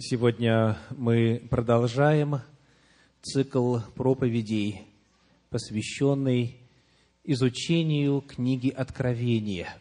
Сегодня 0.00 0.78
мы 0.96 1.42
продолжаем 1.50 2.40
цикл 3.20 3.78
проповедей, 3.96 4.86
посвященный 5.50 6.56
изучению 7.24 8.20
книги 8.20 8.68
Откровения. 8.68 9.76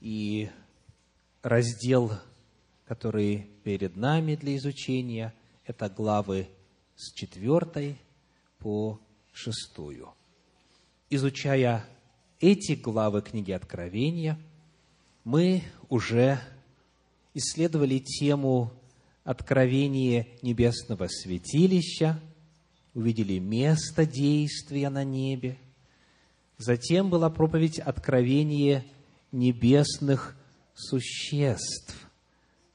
И 0.00 0.48
раздел, 1.42 2.12
который 2.86 3.50
перед 3.64 3.96
нами 3.96 4.34
для 4.34 4.56
изучения, 4.56 5.34
это 5.66 5.90
главы 5.90 6.48
с 6.96 7.12
четвертой 7.12 7.98
по 8.58 8.98
шестую. 9.34 10.08
Изучая 11.10 11.84
эти 12.40 12.72
главы 12.72 13.20
книги 13.20 13.52
Откровения, 13.52 14.38
мы 15.22 15.64
уже 15.90 16.40
исследовали 17.34 17.98
тему 17.98 18.72
откровение 19.28 20.26
небесного 20.40 21.06
святилища, 21.06 22.18
увидели 22.94 23.38
место 23.38 24.06
действия 24.06 24.88
на 24.88 25.04
небе. 25.04 25.58
Затем 26.56 27.10
была 27.10 27.28
проповедь 27.28 27.78
откровения 27.78 28.86
небесных 29.30 30.34
существ. 30.74 31.94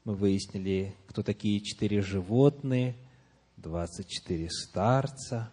Мы 0.04 0.14
выяснили, 0.14 0.94
кто 1.08 1.24
такие 1.24 1.60
четыре 1.60 2.02
животные, 2.02 2.94
24 3.56 4.48
старца. 4.48 5.52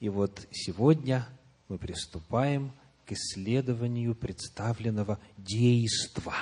И 0.00 0.08
вот 0.08 0.44
сегодня 0.50 1.28
мы 1.68 1.78
приступаем 1.78 2.72
к 3.06 3.12
исследованию 3.12 4.16
представленного 4.16 5.20
действа 5.36 6.34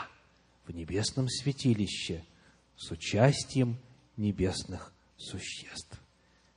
в 0.67 0.75
небесном 0.75 1.29
святилище– 1.29 2.25
с 2.83 2.91
участием 2.91 3.79
небесных 4.17 4.93
существ. 5.17 6.01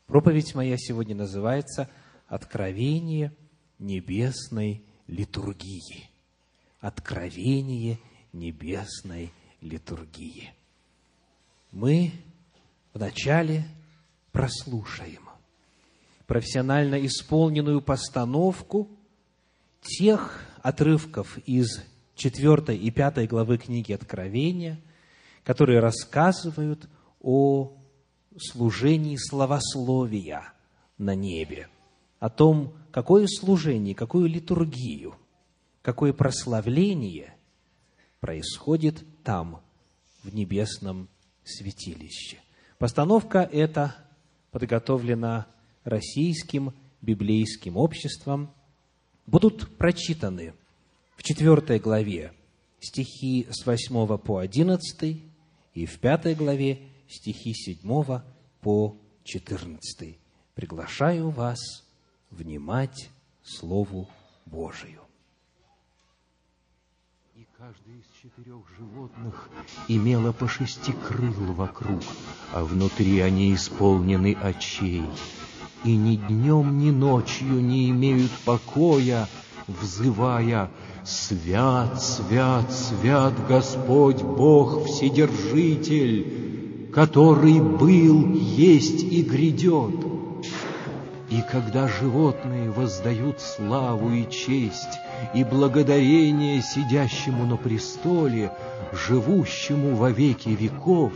Проповедь 0.07 0.55
моя 0.55 0.75
сегодня 0.75 1.15
называется 1.15 1.87
«Откровение 2.27 3.31
небесной 3.77 4.83
литургии». 5.05 6.09
Откровение 6.79 7.99
небесной 8.33 9.31
литургии. 9.61 10.51
Мы 11.71 12.11
вначале 12.93 13.65
прослушаем 14.31 15.29
профессионально 16.25 17.05
исполненную 17.05 17.81
постановку 17.81 18.89
тех 19.81 20.43
отрывков 20.63 21.37
из 21.45 21.83
4 22.15 22.75
и 22.75 22.89
5 22.89 23.29
главы 23.29 23.59
книги 23.59 23.93
Откровения– 23.93 24.79
которые 25.45 25.79
рассказывают 25.79 26.89
о 27.21 27.77
служении 28.37 29.15
словословия 29.15 30.51
на 30.97 31.15
небе, 31.15 31.69
о 32.19 32.29
том, 32.29 32.73
какое 32.91 33.27
служение, 33.27 33.95
какую 33.95 34.27
литургию, 34.27 35.15
какое 35.81 36.11
прославление 36.11 37.35
происходит 38.19 39.05
там, 39.23 39.61
в 40.23 40.33
небесном 40.33 41.07
святилище. 41.43 42.41
Постановка 42.79 43.39
эта 43.39 43.95
подготовлена 44.49 45.45
Российским 45.83 46.73
библейским 47.01 47.77
обществом. 47.77 48.49
Будут 49.27 49.77
прочитаны 49.77 50.55
в 51.15 51.21
четвертой 51.21 51.77
главе 51.77 52.33
стихи 52.79 53.47
с 53.51 53.65
8 53.65 54.17
по 54.17 54.39
11, 54.39 55.21
и 55.75 55.85
в 55.85 55.99
пятой 55.99 56.33
главе 56.33 56.79
стихи 57.07 57.53
7 57.53 58.21
по 58.61 58.97
14. 59.25 60.17
Приглашаю 60.55 61.29
вас 61.29 61.59
внимать 62.31 63.09
Слову 63.43 64.09
Божию. 64.45 65.01
И 67.35 67.45
каждый 67.57 67.99
из 67.99 68.05
четырех 68.21 68.63
животных 68.77 69.49
имело 69.89 70.31
по 70.31 70.47
шести 70.47 70.93
крыл 70.93 71.53
вокруг, 71.53 72.01
а 72.53 72.63
внутри 72.63 73.19
они 73.19 73.53
исполнены 73.53 74.33
очей. 74.41 75.03
И 75.83 75.95
ни 75.95 76.15
днем, 76.15 76.77
ни 76.77 76.89
ночью 76.89 77.61
не 77.61 77.89
имеют 77.89 78.31
покоя, 78.45 79.27
взывая 79.67 80.71
Свят, 81.05 82.01
свят, 82.01 82.71
свят 82.71 83.33
Господь 83.47 84.23
Бог 84.23 84.87
Вседержитель, 84.87 86.89
который 86.91 87.59
был, 87.59 88.33
есть 88.33 89.03
и 89.03 89.21
грядет. 89.21 90.03
И 91.29 91.43
когда 91.51 91.87
животные 91.87 92.71
воздают 92.71 93.39
славу 93.39 94.13
и 94.13 94.27
честь 94.27 94.97
и 95.35 95.43
благодарение 95.43 96.63
сидящему 96.63 97.45
на 97.45 97.57
престоле, 97.57 98.51
живущему 98.91 99.95
во 99.95 100.09
веки 100.09 100.49
веков, 100.49 101.13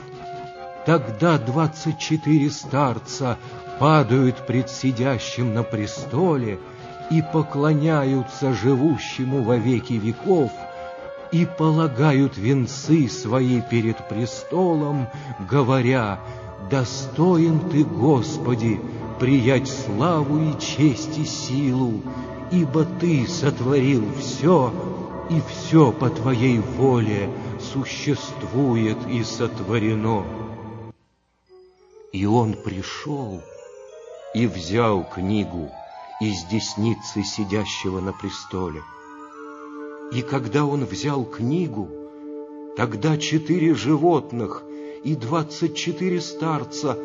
тогда 0.86 1.40
двадцать 1.40 1.98
четыре 1.98 2.52
старца 2.52 3.40
падают 3.80 4.46
пред 4.46 4.70
сидящим 4.70 5.56
на 5.56 5.64
престоле— 5.64 6.60
и 7.10 7.22
поклоняются 7.22 8.54
живущему 8.54 9.44
во 9.44 9.58
веки 9.58 9.94
веков, 9.94 10.52
и 11.32 11.46
полагают 11.46 12.38
венцы 12.38 13.08
свои 13.08 13.62
перед 13.62 14.08
престолом, 14.08 15.08
говоря, 15.50 16.20
«Достоин 16.70 17.60
Ты, 17.70 17.84
Господи, 17.84 18.80
приять 19.20 19.68
славу 19.68 20.40
и 20.40 20.60
честь 20.60 21.18
и 21.18 21.26
силу, 21.26 22.02
ибо 22.52 22.86
Ты 23.00 23.28
сотворил 23.28 24.06
все, 24.18 24.74
и 25.30 25.42
все 25.48 25.92
по 25.92 26.10
Твоей 26.10 26.60
воле 26.60 27.30
существует 27.74 28.98
и 29.08 29.24
сотворено». 29.24 30.24
И 32.12 32.26
он 32.26 32.54
пришел 32.54 33.42
и 34.34 34.48
взял 34.48 35.04
книгу, 35.04 35.70
из 36.20 36.44
десницы 36.46 37.24
сидящего 37.24 38.02
на 38.02 38.12
престоле. 38.12 38.82
И 40.12 40.22
когда 40.22 40.66
он 40.66 40.84
взял 40.86 41.24
книгу, 41.24 41.90
тогда 42.76 43.18
четыре 43.18 43.74
животных 43.74 44.64
и 45.04 45.16
двадцать 45.16 45.76
четыре 45.76 46.20
старца 46.20 46.98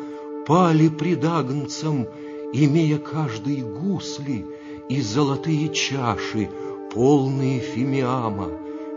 пали 0.45 0.89
пред 0.89 1.23
Агнцем, 1.23 2.07
имея 2.51 2.97
каждый 2.97 3.61
гусли 3.61 4.45
и 4.89 5.01
золотые 5.01 5.73
чаши, 5.73 6.49
полные 6.93 7.59
фимиама, 7.59 8.49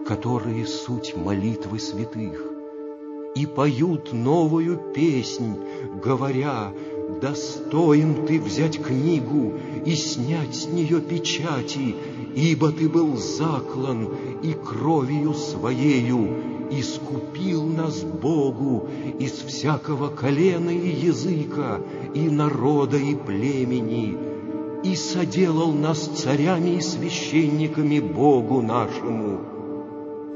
которые 0.06 0.66
суть 0.66 1.16
молитвы 1.16 1.78
святых, 1.78 2.42
и 3.36 3.46
поют 3.46 4.12
новую 4.12 4.78
песнь, 4.94 5.56
говоря, 6.02 6.72
Достоин 7.20 8.26
ты 8.26 8.38
взять 8.40 8.82
книгу 8.82 9.54
и 9.84 9.94
снять 9.94 10.54
с 10.54 10.66
нее 10.66 11.00
печати, 11.00 11.94
ибо 12.34 12.72
ты 12.72 12.88
был 12.88 13.16
заклан 13.16 14.08
и 14.42 14.52
кровью 14.52 15.34
своею 15.34 16.58
искупил 16.70 17.64
нас 17.64 18.02
Богу 18.02 18.88
из 19.18 19.32
всякого 19.32 20.08
колена 20.08 20.70
и 20.70 20.88
языка, 20.88 21.80
и 22.14 22.28
народа, 22.28 22.96
и 22.96 23.14
племени, 23.14 24.16
и 24.84 24.94
соделал 24.94 25.72
нас 25.72 26.06
царями 26.06 26.76
и 26.76 26.80
священниками 26.80 28.00
Богу 28.00 28.62
нашему, 28.62 29.40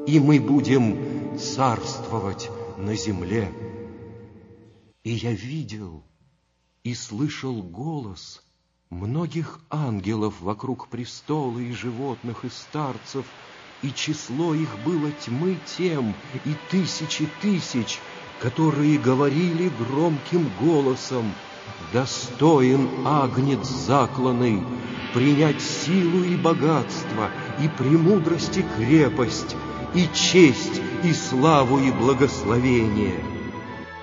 и 0.06 0.18
мы 0.18 0.40
будем 0.40 1.38
царствовать 1.38 2.50
на 2.78 2.94
земле. 2.94 3.48
И 5.04 5.12
я 5.12 5.32
видел, 5.32 6.04
и 6.82 6.94
слышал 6.94 7.62
голос 7.62 8.41
многих 8.92 9.58
ангелов 9.70 10.34
вокруг 10.40 10.88
престола 10.88 11.58
и 11.58 11.72
животных 11.72 12.44
и 12.44 12.50
старцев, 12.50 13.24
и 13.80 13.90
число 13.90 14.54
их 14.54 14.68
было 14.84 15.10
тьмы 15.24 15.56
тем 15.78 16.14
и 16.44 16.54
тысячи 16.70 17.26
тысяч, 17.40 18.00
которые 18.40 18.98
говорили 18.98 19.72
громким 19.78 20.50
голосом, 20.60 21.32
«Достоин 21.92 22.88
агнец 23.06 23.66
закланный 23.66 24.62
принять 25.14 25.60
силу 25.60 26.22
и 26.24 26.36
богатство, 26.36 27.30
и 27.60 27.68
премудрости 27.68 28.64
крепость, 28.76 29.56
и 29.94 30.06
честь, 30.12 30.82
и 31.02 31.12
славу, 31.12 31.78
и 31.78 31.90
благословение» 31.90 33.24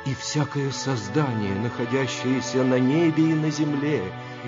и 0.06 0.16
всякое 0.16 0.72
создание, 0.72 1.54
находящееся 1.56 2.64
на 2.64 2.80
небе 2.80 3.32
и 3.32 3.36
на 3.36 3.52
земле, 3.52 4.02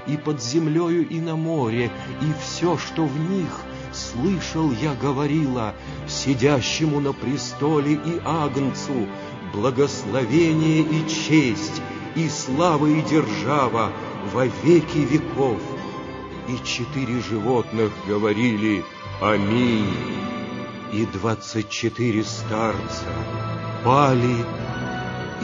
и 0.07 0.17
под 0.17 0.41
землею 0.41 1.07
и 1.07 1.19
на 1.19 1.35
море, 1.35 1.91
и 2.21 2.25
все, 2.41 2.77
что 2.77 3.05
в 3.05 3.19
них, 3.29 3.49
слышал 3.93 4.71
я 4.71 4.93
говорила, 4.93 5.73
сидящему 6.07 6.99
на 6.99 7.13
престоле 7.13 7.93
и 7.93 8.21
агнцу, 8.25 9.07
благословение 9.53 10.81
и 10.81 11.07
честь, 11.07 11.81
и 12.15 12.27
слава 12.29 12.87
и 12.87 13.01
держава 13.01 13.91
во 14.33 14.45
веки 14.45 14.99
веков. 14.99 15.59
И 16.47 16.57
четыре 16.65 17.21
животных 17.21 17.91
говорили 18.07 18.83
«Аминь». 19.21 19.93
И 20.91 21.05
двадцать 21.05 21.69
четыре 21.69 22.23
старца 22.23 23.05
пали 23.83 24.35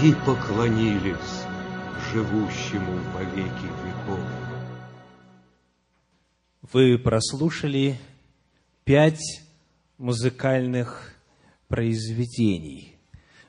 и 0.03 0.13
поклонились 0.25 1.45
живущему 2.11 2.99
во 3.13 3.23
веки 3.23 3.69
веков. 3.85 4.19
Вы 6.73 6.97
прослушали 6.97 7.97
пять 8.83 9.41
музыкальных 9.97 11.13
произведений. 11.69 12.95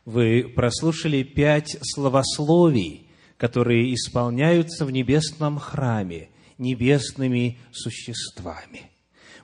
Вы 0.04 0.44
прослушали 0.54 1.24
пять 1.24 1.76
словословий, 1.82 3.08
которые 3.36 3.92
исполняются 3.92 4.84
в 4.84 4.92
небесном 4.92 5.58
храме 5.58 6.28
небесными 6.58 7.58
существами. 7.72 8.90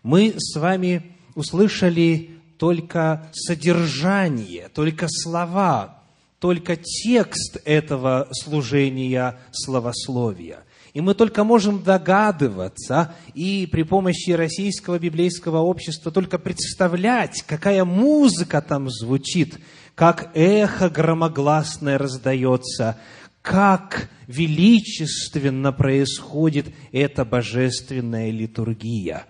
Мы 0.05 0.35
с 0.37 0.57
вами 0.57 1.17
услышали 1.35 2.31
только 2.59 3.29
содержание, 3.33 4.69
только 4.69 5.07
слова, 5.09 6.05
только 6.39 6.77
текст 6.77 7.61
этого 7.65 8.29
служения 8.31 9.41
словословия. 9.51 10.63
И 10.95 11.01
мы 11.01 11.15
только 11.15 11.43
можем 11.43 11.83
догадываться 11.83 13.13
и 13.35 13.69
при 13.71 13.83
помощи 13.83 14.31
Российского 14.31 15.01
библейского 15.01 15.59
общества 15.59 16.13
только 16.13 16.39
представлять, 16.39 17.43
какая 17.43 17.85
музыка 17.85 18.63
там 18.63 18.89
звучит, 18.89 19.59
как 19.97 20.31
эхо 20.35 20.89
громогласное 20.89 21.99
раздается, 21.99 22.97
как 23.43 24.09
величественно 24.29 25.73
происходит 25.73 26.73
эта 26.93 27.25
божественная 27.25 28.31
литургия. 28.31 29.27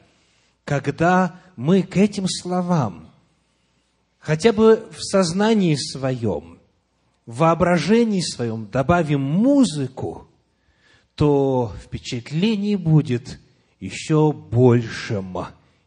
Когда 0.66 1.40
мы 1.56 1.82
к 1.82 1.96
этим 1.96 2.26
словам, 2.28 3.10
хотя 4.18 4.52
бы 4.52 4.86
в 4.94 5.02
сознании 5.02 5.76
своем, 5.76 6.58
в 7.24 7.38
воображении 7.38 8.20
своем 8.20 8.68
добавим 8.70 9.22
музыку, 9.22 10.28
то 11.14 11.72
впечатление 11.82 12.76
будет 12.76 13.38
еще 13.80 14.32
большим, 14.32 15.36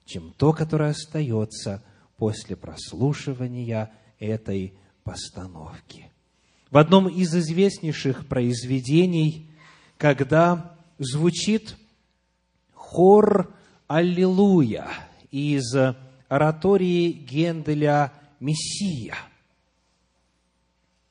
чем 0.05 0.33
то, 0.37 0.53
которое 0.53 0.91
остается 0.91 1.83
после 2.17 2.55
прослушивания 2.55 3.91
этой 4.19 4.73
постановки. 5.03 6.09
В 6.71 6.77
одном 6.77 7.07
из 7.07 7.33
известнейших 7.33 8.27
произведений, 8.27 9.49
когда 9.97 10.77
звучит 10.97 11.75
хор 12.73 13.53
«Аллилуйя» 13.87 14.87
из 15.31 15.75
оратории 16.27 17.11
Генделя 17.11 18.13
«Мессия», 18.39 19.15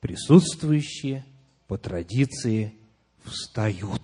присутствующие 0.00 1.24
по 1.66 1.78
традиции 1.78 2.74
встают. 3.26 4.02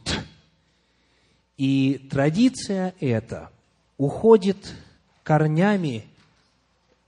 И 1.56 2.08
традиция 2.10 2.94
эта 3.00 3.50
уходит 3.96 4.74
корнями 5.22 6.04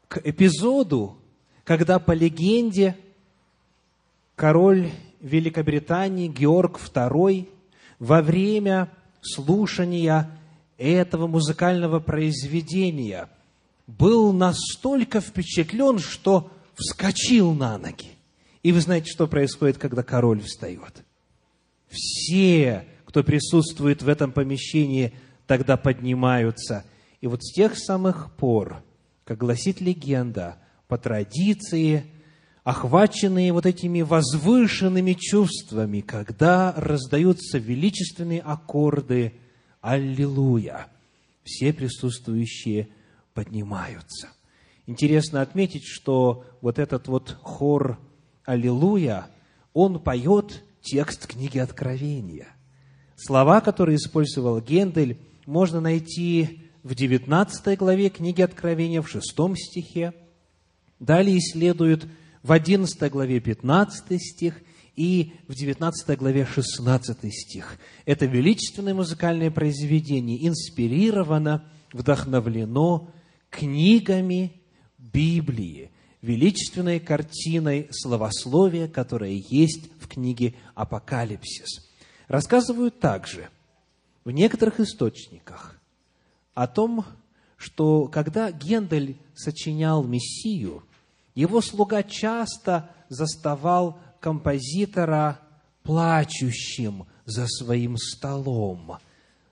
к 0.09 0.21
эпизоду, 0.23 1.17
когда 1.65 1.99
по 1.99 2.13
легенде 2.13 2.97
король 4.37 4.91
Великобритании 5.21 6.29
Георг 6.29 6.79
II 6.79 7.49
во 7.99 8.23
время 8.23 8.91
слушания 9.23 10.31
этого 10.77 11.27
музыкального 11.27 12.01
произведения 12.01 13.29
был 13.87 14.33
настолько 14.33 15.21
впечатлен, 15.21 15.99
что 15.99 16.51
вскочил 16.75 17.53
на 17.53 17.79
ноги. 17.79 18.11
И 18.63 18.73
вы 18.73 18.81
знаете, 18.81 19.11
что 19.11 19.27
происходит, 19.27 19.79
когда 19.79 20.03
король 20.03 20.41
встает– 20.41 21.03
все, 21.95 22.85
кто 23.05 23.23
присутствует 23.23 24.03
в 24.03 24.09
этом 24.09 24.33
помещении, 24.33 25.13
тогда 25.47 25.77
поднимаются. 25.77 26.85
И 27.21 27.27
вот 27.27 27.45
с 27.45 27.53
тех 27.53 27.79
самых 27.79 28.35
пор, 28.37 28.83
как 29.25 29.39
гласит 29.39 29.81
легенда, 29.81 30.59
по 30.89 30.99
традиции, 30.99 32.05
охваченные 32.65 33.53
вот 33.53 33.67
этими 33.67 34.03
возвышенными 34.03 35.13
чувствами, 35.15 36.01
когда 36.01 36.73
раздаются 36.77 37.59
величественные 37.59 38.41
аккорды 38.41 39.35
«Аллилуйя», 39.81 40.89
все 41.45 41.73
присутствующие 41.73 42.89
поднимаются. 43.35 44.29
Интересно 44.87 45.41
отметить, 45.41 45.85
что 45.85 46.45
вот 46.61 46.79
этот 46.79 47.09
вот 47.09 47.37
хор 47.43 47.99
«Аллилуйя», 48.45 49.27
он 49.73 49.99
поет 49.99 50.63
текст 50.85 51.27
книги 51.27 51.59
Откровения. 51.59 52.49
Слова, 53.17 53.61
которые 53.61 53.97
использовал 53.97 54.61
Гендель, 54.61 55.19
можно 55.47 55.81
найти 55.81 56.61
в 56.83 56.95
19 56.95 57.79
главе 57.79 58.11
книги 58.11 58.43
Откровения, 58.43 59.01
в 59.01 59.09
6 59.09 59.25
стихе. 59.57 60.13
Далее 61.01 61.41
следует 61.41 62.07
в 62.43 62.53
11 62.53 63.11
главе 63.11 63.41
15 63.41 64.23
стих 64.23 64.61
и 64.95 65.33
в 65.49 65.55
19 65.55 66.19
главе 66.19 66.47
16 66.47 67.33
стих. 67.33 67.79
Это 68.05 68.27
величественное 68.27 68.95
музыкальное 68.95 69.51
произведение 69.51 70.47
инспирировано, 70.47 71.65
вдохновлено 71.93 73.11
книгами 73.49 74.53
Библии, 74.99 75.91
величественной 76.21 77.01
картиной 77.01 77.89
словословия, 77.91 78.89
которая 78.89 79.41
есть 79.49 79.89
в 80.05 80.09
книге 80.09 80.55
«Апокалипсис». 80.75 81.91
Рассказывают 82.29 83.01
также 83.01 83.49
в 84.25 84.31
некоторых 84.31 84.81
источниках 84.81 85.79
о 86.55 86.67
том, 86.67 87.05
что 87.57 88.07
когда 88.07 88.51
Гендель 88.51 89.19
сочинял 89.35 90.05
«Мессию», 90.05 90.83
его 91.35 91.61
слуга 91.61 92.03
часто 92.03 92.91
заставал 93.09 93.99
композитора 94.21 95.41
плачущим 95.83 97.07
за 97.25 97.47
своим 97.47 97.97
столом, 97.97 98.99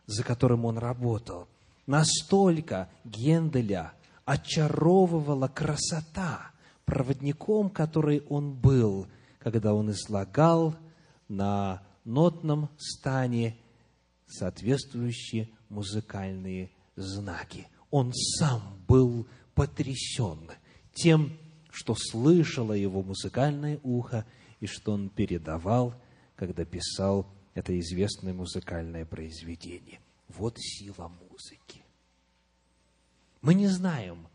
за 0.07 0.23
которым 0.23 0.65
он 0.65 0.79
работал. 0.79 1.49
Настолько 1.87 2.88
Генделя 3.05 3.93
очаровывала 4.25 5.49
красота– 5.49 6.53
проводником, 6.85 7.71
который 7.71 8.23
он 8.29 8.53
был, 8.53 9.07
когда 9.43 9.75
он 9.75 9.91
излагал 9.91 10.77
на 11.29 11.83
нотном 12.05 12.69
стане 12.79 13.57
соответствующие 14.29 15.51
музыкальные 15.69 16.71
знаки. 16.95 17.67
Он 17.91 18.13
сам 18.15 18.81
был 18.87 19.27
потрясен 19.55 20.49
тем, 20.95 21.37
что 21.71 21.97
слышало 21.97 22.73
его 22.73 23.03
музыкальное 23.03 23.81
ухо 23.83 24.25
и 24.61 24.67
что 24.67 24.93
он 24.93 25.09
передавал, 25.09 26.01
когда 26.37 26.65
писал 26.65 27.27
это 27.55 27.77
известное 27.81 28.33
музыкальное 28.33 29.05
произведение. 29.05 30.01
Вот 30.29 30.57
сила 30.59 31.09
музыки. 31.09 31.83
Мы 33.41 33.55
не 33.55 33.67
знаем, 33.67 34.29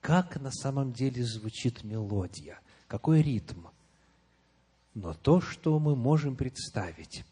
как 0.00 0.40
на 0.40 0.52
самом 0.52 0.92
деле 0.92 1.24
звучит 1.24 1.82
мелодия, 1.82 2.60
какой 2.86 3.20
ритм. 3.20 3.66
Но 4.94 5.12
то, 5.12 5.40
что 5.40 5.78
мы 5.78 5.96
можем 5.96 6.36
представить, 6.36 7.24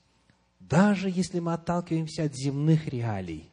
даже 0.58 1.08
если 1.08 1.38
мы 1.38 1.54
отталкиваемся 1.54 2.24
от 2.24 2.34
земных 2.34 2.88
реалий, 2.88 3.50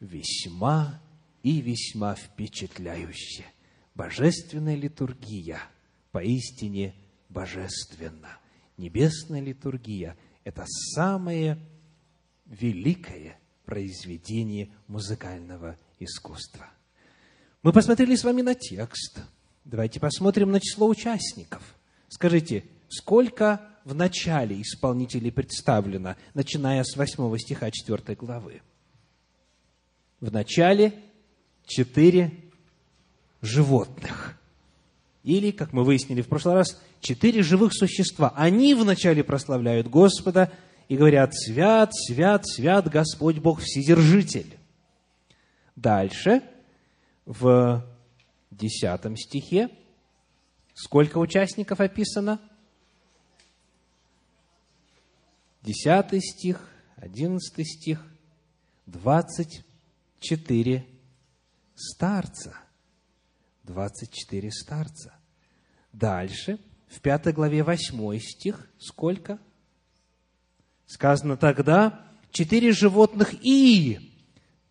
весьма 0.00 1.00
и 1.42 1.60
весьма 1.60 2.14
впечатляюще. 2.14 3.44
Божественная 3.94 4.74
литургия 4.74 5.60
поистине 6.12 6.94
божественна. 7.28 8.38
Небесная 8.78 9.40
литургия– 9.40 10.16
это 10.44 10.64
самое 10.94 11.58
великое 12.46 13.38
произведение 13.64 14.70
музыкального 14.86 15.78
искусства. 15.98 16.70
Мы 17.62 17.72
посмотрели 17.72 18.14
с 18.16 18.24
вами 18.24 18.42
на 18.42 18.54
текст. 18.54 19.20
Давайте 19.64 20.00
посмотрим 20.00 20.52
на 20.52 20.60
число 20.60 20.88
участников. 20.88 21.62
Скажите, 22.08 22.64
сколько 22.88 23.60
в 23.84 23.94
начале 23.94 24.60
исполнителей 24.60 25.30
представлено, 25.30 26.16
начиная 26.34 26.82
с 26.82 26.96
8 26.96 27.38
стиха 27.38 27.70
4 27.70 28.16
главы? 28.16 28.62
В 30.20 30.32
начале 30.32 30.94
четыре 31.66 32.32
животных. 33.42 34.38
или, 35.22 35.50
как 35.50 35.72
мы 35.72 35.82
выяснили 35.82 36.22
в 36.22 36.28
прошлый 36.28 36.54
раз, 36.54 36.80
четыре 37.00 37.42
живых 37.42 37.72
существа. 37.74 38.32
Они 38.36 38.74
вначале 38.74 39.24
прославляют 39.24 39.88
Господа 39.88 40.52
и 40.88 40.96
говорят 40.96 41.34
«Свят, 41.34 41.90
свят, 41.92 42.46
свят 42.46 42.88
Господь 42.88 43.38
Бог 43.38 43.60
Вседержитель». 43.60 44.56
Дальше, 45.74 46.42
в 47.24 47.84
десятом 48.52 49.16
стихе, 49.16 49.68
сколько 50.74 51.18
участников 51.18 51.80
описано? 51.80 52.40
Десятый 55.66 56.20
стих, 56.20 56.60
одиннадцатый 56.94 57.64
стих, 57.64 58.00
двадцать 58.86 59.64
четыре 60.20 60.86
старца. 61.74 62.56
Двадцать 63.64 64.12
четыре 64.12 64.52
старца. 64.52 65.12
Дальше, 65.92 66.60
в 66.86 67.00
пятой 67.00 67.32
главе 67.32 67.64
восьмой 67.64 68.20
стих, 68.20 68.70
сколько? 68.78 69.40
Сказано 70.86 71.36
тогда, 71.36 72.06
четыре 72.30 72.70
животных 72.70 73.34
и 73.42 74.14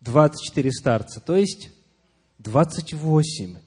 24 0.00 0.72
старца, 0.72 1.20
то 1.20 1.36
есть 1.36 1.72
28. 2.38 3.58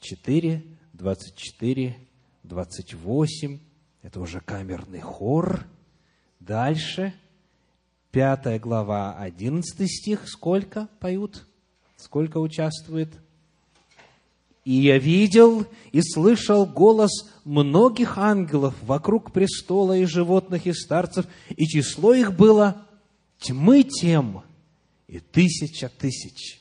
4, 0.00 0.64
24, 0.94 2.08
28. 2.42 3.60
Это 4.02 4.20
уже 4.20 4.40
камерный 4.40 5.00
хор. 5.00 5.64
Дальше, 6.46 7.14
пятая 8.10 8.58
глава, 8.58 9.16
11 9.16 9.88
стих. 9.88 10.26
Сколько 10.26 10.88
поют? 10.98 11.46
Сколько 11.96 12.38
участвует? 12.38 13.10
И 14.64 14.72
я 14.72 14.98
видел 14.98 15.64
и 15.92 16.02
слышал 16.02 16.66
голос 16.66 17.30
многих 17.44 18.18
ангелов 18.18 18.74
вокруг 18.82 19.32
престола 19.32 19.96
и 19.96 20.04
животных 20.04 20.66
и 20.66 20.72
старцев, 20.72 21.26
и 21.50 21.64
число 21.64 22.12
их 22.12 22.36
было 22.36 22.88
тьмы 23.38 23.84
тем 23.84 24.42
и 25.06 25.20
тысяча 25.20 25.88
тысяч. 25.88 26.60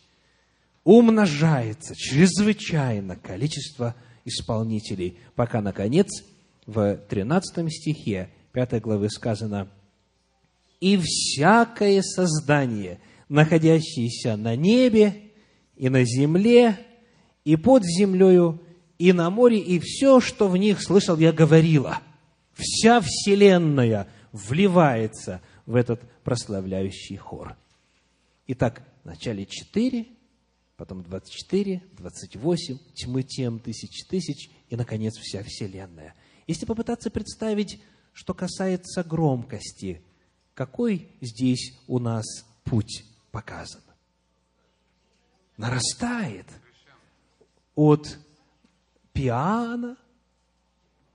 Умножается 0.84 1.96
чрезвычайно 1.96 3.16
количество 3.16 3.96
исполнителей, 4.26 5.18
пока, 5.34 5.60
наконец, 5.60 6.08
в 6.68 6.98
13 7.10 7.68
стихе 7.74 8.30
5 8.54 8.82
главы 8.82 9.10
сказано, 9.10 9.70
«И 10.80 10.98
всякое 10.98 12.02
создание, 12.02 13.00
находящееся 13.30 14.36
на 14.36 14.56
небе 14.56 15.32
и 15.76 15.90
на 15.90 16.04
земле, 16.04 16.78
и 17.46 17.56
под 17.56 17.84
землею, 17.84 18.62
и 19.00 19.14
на 19.14 19.30
море, 19.30 19.60
и 19.60 19.80
все, 19.80 20.20
что 20.20 20.48
в 20.48 20.58
них 20.58 20.82
слышал, 20.82 21.18
я 21.18 21.32
говорила». 21.32 22.02
Вся 22.54 23.02
вселенная 23.02 24.08
вливается 24.32 25.42
в 25.66 25.76
этот 25.76 26.02
прославляющий 26.24 27.18
хор. 27.18 27.56
Итак, 28.48 28.84
вначале 29.04 29.46
4, 29.46 30.06
потом 30.76 31.04
24, 31.04 31.82
28, 31.98 32.78
тьмы 32.94 33.24
тем, 33.24 33.60
тысяч 33.60 34.06
тысяч, 34.08 34.50
и, 34.70 34.76
наконец, 34.76 35.18
вся 35.18 35.44
Вселенная. 35.44 36.14
Если 36.48 36.66
попытаться 36.66 37.10
представить, 37.10 37.82
что 38.14 38.34
касается 38.34 39.04
громкости, 39.04 40.02
какой 40.54 41.10
здесь 41.22 41.80
у 41.88 42.00
нас 42.00 42.26
путь 42.64 43.04
показан? 43.32 43.82
Нарастает 45.58 46.48
от 47.76 48.18
пиано, 49.14 49.98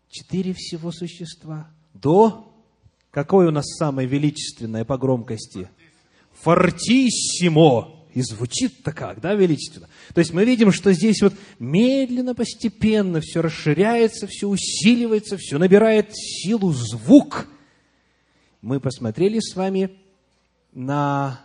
четыре 0.09 0.53
всего 0.55 0.93
существа, 0.93 1.71
до, 1.95 2.53
какое 3.11 3.49
у 3.49 3.53
нас 3.53 3.65
самое 3.77 4.07
величественное 4.09 4.85
по 4.85 4.99
громкости– 4.99 5.69
фортиссимо. 6.43 7.96
И 8.17 8.23
звучит-то 8.23 8.93
как, 8.93 9.21
да, 9.21 9.35
величественно. 9.35 9.91
То 10.15 10.21
есть 10.21 10.33
мы 10.33 10.47
видим, 10.47 10.73
что 10.73 10.91
здесь 10.95 11.21
вот 11.21 11.35
медленно, 11.59 12.35
постепенно 12.35 13.21
все 13.21 13.43
расширяется, 13.43 14.27
все 14.27 14.49
усиливается, 14.49 15.37
все 15.37 15.59
набирает 15.59 16.17
силу 16.17 16.73
звук. 16.73 17.47
Мы 18.63 18.81
посмотрели 18.81 19.39
с 19.39 19.55
вами 19.55 19.99
на 20.73 21.43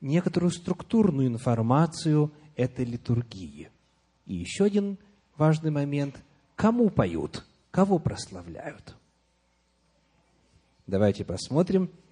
некоторую 0.00 0.50
структурную 0.50 1.28
информацию 1.28 2.32
этой 2.56 2.84
литургии. 2.84 3.70
И 4.26 4.34
еще 4.34 4.64
один 4.64 4.98
важный 5.36 5.70
момент. 5.70 6.16
Кому 6.56 6.90
поют? 6.90 7.44
Кого 7.70 8.00
прославляют? 8.00 8.96
Давайте 10.88 11.24
посмотрим– 11.24 11.88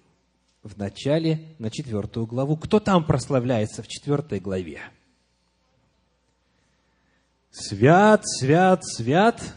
в 0.63 0.77
начале 0.77 1.55
на 1.59 1.69
четвертую 1.69 2.25
главу. 2.25 2.55
Кто 2.55 2.79
там 2.79 3.05
прославляется 3.05 3.83
в 3.83 3.87
четвертой 3.87 4.39
главе? 4.39 4.81
Свят, 7.51 8.23
свят, 8.25 8.83
свят, 8.83 9.55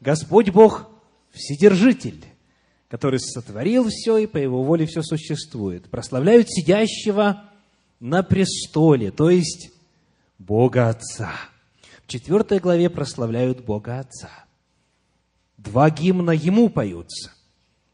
Господь 0.00 0.50
Бог 0.50 0.88
Вседержитель, 1.30 2.24
который 2.88 3.20
сотворил 3.20 3.88
все, 3.90 4.16
и 4.18 4.26
по 4.26 4.38
Его 4.38 4.62
воле 4.62 4.86
все 4.86 5.02
существует. 5.02 5.90
Прославляют 5.90 6.48
сидящего 6.48 7.44
на 7.98 8.22
престоле, 8.22 9.10
то 9.10 9.28
есть 9.28 9.72
Бога 10.38 10.88
Отца. 10.88 11.32
В 12.04 12.06
четвертой 12.06 12.60
главе 12.60 12.88
прославляют 12.88 13.64
Бога 13.64 14.00
Отца. 14.00 14.30
Два 15.58 15.90
гимна 15.90 16.30
Ему 16.30 16.70
поются. 16.70 17.32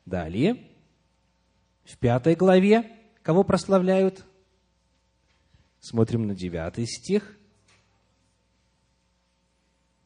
Далее– 0.04 0.62
в 1.86 1.96
пятой 1.98 2.34
главе 2.34 2.90
кого 3.22 3.42
прославляют? 3.44 4.24
Смотрим 5.80 6.26
на 6.26 6.34
девятый 6.34 6.86
стих. 6.86 7.36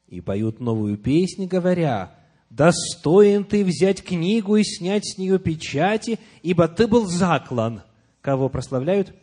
И 0.08 0.20
поют 0.20 0.60
новую 0.60 0.96
песню, 0.96 1.46
говоря, 1.46 2.18
«Достоин 2.50 3.44
ты 3.44 3.64
взять 3.64 4.02
книгу 4.02 4.56
и 4.56 4.64
снять 4.64 5.06
с 5.06 5.18
нее 5.18 5.38
печати, 5.38 6.18
ибо 6.42 6.66
ты 6.68 6.86
был 6.86 7.06
заклан». 7.06 7.82
Кого 8.20 8.48
прославляют? 8.48 9.14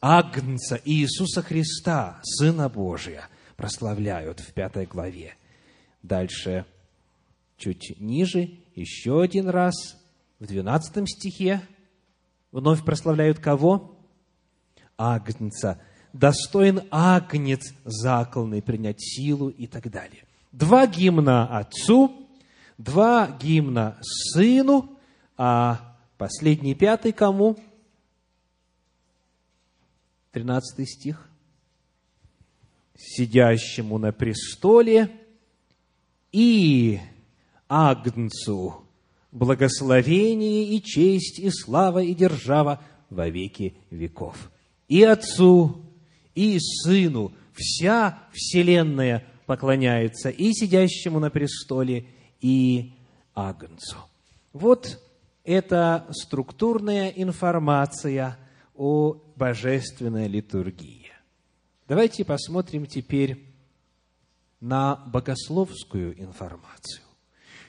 Агнца 0.00 0.80
Иисуса 0.84 1.42
Христа, 1.42 2.20
Сына 2.22 2.68
Божия, 2.68 3.28
прославляют 3.56 4.38
в 4.38 4.52
пятой 4.52 4.86
главе. 4.86 5.34
Дальше, 6.02 6.66
чуть 7.56 7.98
ниже, 7.98 8.50
еще 8.76 9.22
один 9.22 9.48
раз, 9.48 9.74
в 10.38 10.46
двенадцатом 10.46 11.06
стихе, 11.06 11.62
Вновь 12.50 12.84
прославляют 12.84 13.38
кого? 13.38 13.96
Агнца. 14.96 15.80
Достоин 16.12 16.82
агнец 16.90 17.74
закланный 17.84 18.62
принять 18.62 19.00
силу 19.00 19.50
и 19.50 19.66
так 19.66 19.90
далее. 19.90 20.24
Два 20.52 20.86
гимна 20.86 21.58
Отцу, 21.58 22.26
два 22.78 23.30
гимна 23.40 23.98
Сыну, 24.02 24.98
а 25.36 25.96
последний 26.16 26.74
пятый 26.74 27.12
кому? 27.12 27.58
Тринадцатый 30.32 30.86
стих. 30.86 31.28
Сидящему 32.96 33.98
на 33.98 34.10
престоле 34.10 35.14
и 36.32 36.98
Агнцу 37.68 38.87
благословение 39.38 40.64
и 40.64 40.82
честь 40.82 41.38
и 41.38 41.50
слава 41.50 42.02
и 42.02 42.14
держава 42.14 42.82
во 43.08 43.28
веки 43.28 43.74
веков. 43.90 44.50
И 44.88 45.02
Отцу, 45.02 45.80
и 46.34 46.58
Сыну 46.58 47.32
вся 47.54 48.18
вселенная 48.32 49.24
поклоняется 49.46 50.28
и 50.28 50.52
сидящему 50.52 51.20
на 51.20 51.30
престоле, 51.30 52.06
и 52.40 52.92
Агнцу. 53.34 53.96
Вот 54.52 55.00
это 55.44 56.06
структурная 56.10 57.08
информация 57.08 58.38
о 58.76 59.16
божественной 59.36 60.28
литургии. 60.28 61.12
Давайте 61.86 62.24
посмотрим 62.24 62.86
теперь 62.86 63.44
на 64.60 64.96
богословскую 65.06 66.20
информацию. 66.20 67.04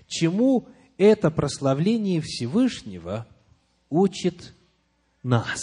Чему 0.07 0.67
это 0.99 1.31
прославление 1.31 2.21
Всевышнего 2.21 3.25
учит 3.89 4.53
нас. 5.23 5.61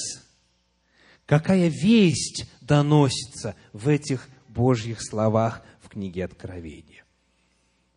Какая 1.27 1.69
весть 1.69 2.47
доносится 2.63 3.55
в 3.75 3.87
этих 3.89 4.29
Божьих 4.49 5.03
словах 5.03 5.63
в 5.83 5.91
книге 5.91 6.25
Откровения? 6.25 7.05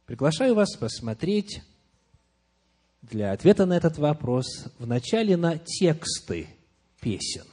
Приглашаю 0.05 0.53
вас 0.53 0.75
посмотреть 0.75 1.63
для 3.01 3.31
ответа 3.31 3.65
на 3.65 3.77
этот 3.77 3.98
вопрос 3.98 4.65
вначале 4.77 5.38
на 5.38 5.58
тексты 5.58 6.50
песен. 7.00 7.48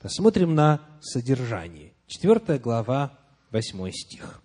Посмотрим 0.00 0.56
на 0.56 0.80
содержание. 1.00 1.92
Четвертая 2.08 2.58
глава, 2.58 3.16
восьмой 3.50 3.92
стих. 3.92 4.42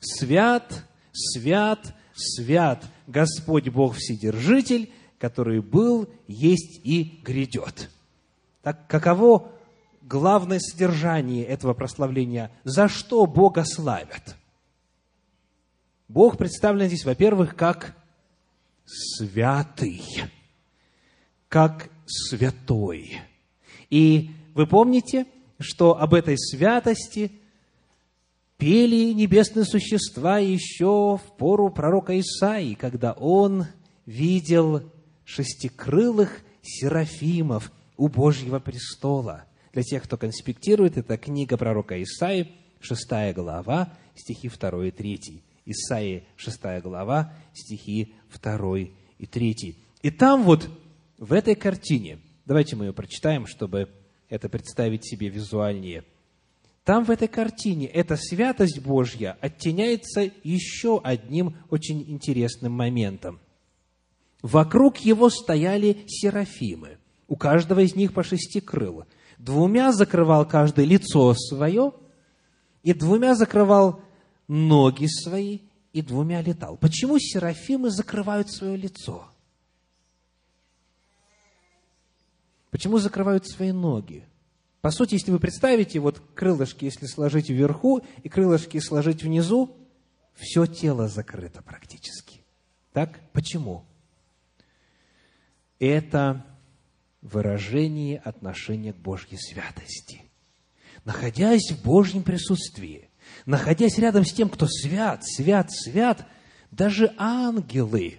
Свят, 0.00 0.84
свят, 1.12 1.94
свят 2.20 2.84
Господь 3.06 3.68
Бог 3.68 3.96
Вседержитель, 3.96 4.92
который 5.18 5.60
был, 5.60 6.08
есть 6.28 6.80
и 6.84 7.20
грядет. 7.24 7.90
Так 8.62 8.86
каково 8.86 9.50
главное 10.02 10.58
содержание 10.58 11.44
этого 11.44 11.74
прославления? 11.74 12.50
За 12.64 12.88
что 12.88 13.26
Бога 13.26 13.64
славят? 13.64 14.36
Бог 16.08 16.38
представлен 16.38 16.88
здесь, 16.88 17.04
во-первых, 17.04 17.54
как 17.54 17.96
святый, 18.84 20.02
как 21.48 21.88
святой. 22.06 23.20
И 23.88 24.30
вы 24.54 24.66
помните, 24.66 25.26
что 25.60 26.00
об 26.00 26.14
этой 26.14 26.36
святости 26.36 27.30
пели 28.60 29.14
небесные 29.14 29.64
существа 29.64 30.38
еще 30.38 31.16
в 31.16 31.36
пору 31.38 31.70
пророка 31.70 32.20
Исаии, 32.20 32.74
когда 32.74 33.12
он 33.12 33.66
видел 34.04 34.82
шестикрылых 35.24 36.42
серафимов 36.60 37.72
у 37.96 38.08
Божьего 38.08 38.58
престола. 38.58 39.44
Для 39.72 39.82
тех, 39.82 40.02
кто 40.02 40.18
конспектирует, 40.18 40.98
это 40.98 41.16
книга 41.16 41.56
пророка 41.56 42.00
Исаии, 42.02 42.52
шестая 42.80 43.32
глава, 43.32 43.94
стихи 44.14 44.50
2 44.50 44.86
и 44.86 44.90
3. 44.90 45.42
Исаии, 45.64 46.24
шестая 46.36 46.82
глава, 46.82 47.32
стихи 47.54 48.12
2 48.42 48.78
и 49.18 49.26
3. 49.26 49.76
И 50.02 50.10
там 50.10 50.42
вот, 50.42 50.68
в 51.16 51.32
этой 51.32 51.54
картине, 51.54 52.18
давайте 52.44 52.76
мы 52.76 52.86
ее 52.86 52.92
прочитаем, 52.92 53.46
чтобы 53.46 53.88
это 54.28 54.50
представить 54.50 55.06
себе 55.06 55.30
визуальнее– 55.30 56.04
там 56.84 57.04
в 57.04 57.10
этой 57.10 57.28
картине 57.28 57.86
эта 57.86 58.16
святость 58.16 58.80
Божья 58.80 59.36
оттеняется 59.40 60.30
еще 60.42 61.00
одним 61.02 61.56
очень 61.68 62.02
интересным 62.10 62.72
моментом. 62.72 63.38
Вокруг 64.42 64.98
его 64.98 65.28
стояли 65.28 66.04
серафимы, 66.06 66.98
у 67.28 67.36
каждого 67.36 67.80
из 67.80 67.94
них 67.94 68.14
по 68.14 68.22
шести 68.22 68.60
крыл. 68.60 69.04
Двумя 69.38 69.92
закрывал 69.92 70.46
каждое 70.46 70.86
лицо 70.86 71.34
свое, 71.34 71.92
и 72.82 72.94
двумя 72.94 73.34
закрывал 73.34 74.00
ноги 74.48 75.06
свои, 75.06 75.60
и 75.92 76.02
двумя 76.02 76.40
летал. 76.40 76.76
Почему 76.76 77.18
серафимы 77.18 77.90
закрывают 77.90 78.50
свое 78.50 78.76
лицо? 78.76 79.28
Почему 82.70 82.98
закрывают 82.98 83.46
свои 83.46 83.72
ноги? 83.72 84.24
По 84.80 84.90
сути, 84.90 85.14
если 85.14 85.30
вы 85.30 85.38
представите, 85.38 85.98
вот 85.98 86.22
крылышки, 86.34 86.86
если 86.86 87.06
сложить 87.06 87.50
вверху 87.50 88.02
и 88.22 88.28
крылышки 88.28 88.78
сложить 88.78 89.22
внизу, 89.22 89.76
все 90.34 90.64
тело 90.66 91.06
закрыто 91.08 91.62
практически. 91.62 92.44
Так? 92.92 93.20
Почему? 93.32 93.84
Это 95.78 96.46
выражение 97.20 98.18
отношения 98.18 98.94
к 98.94 98.96
Божьей 98.96 99.36
святости. 99.36 100.22
Находясь 101.04 101.70
в 101.70 101.82
Божьем 101.82 102.22
присутствии, 102.22 103.10
находясь 103.44 103.98
рядом 103.98 104.24
с 104.24 104.32
тем, 104.32 104.48
кто 104.48 104.66
свят, 104.66 105.22
свят, 105.24 105.70
свят, 105.70 106.26
даже 106.70 107.14
ангелы 107.18 108.18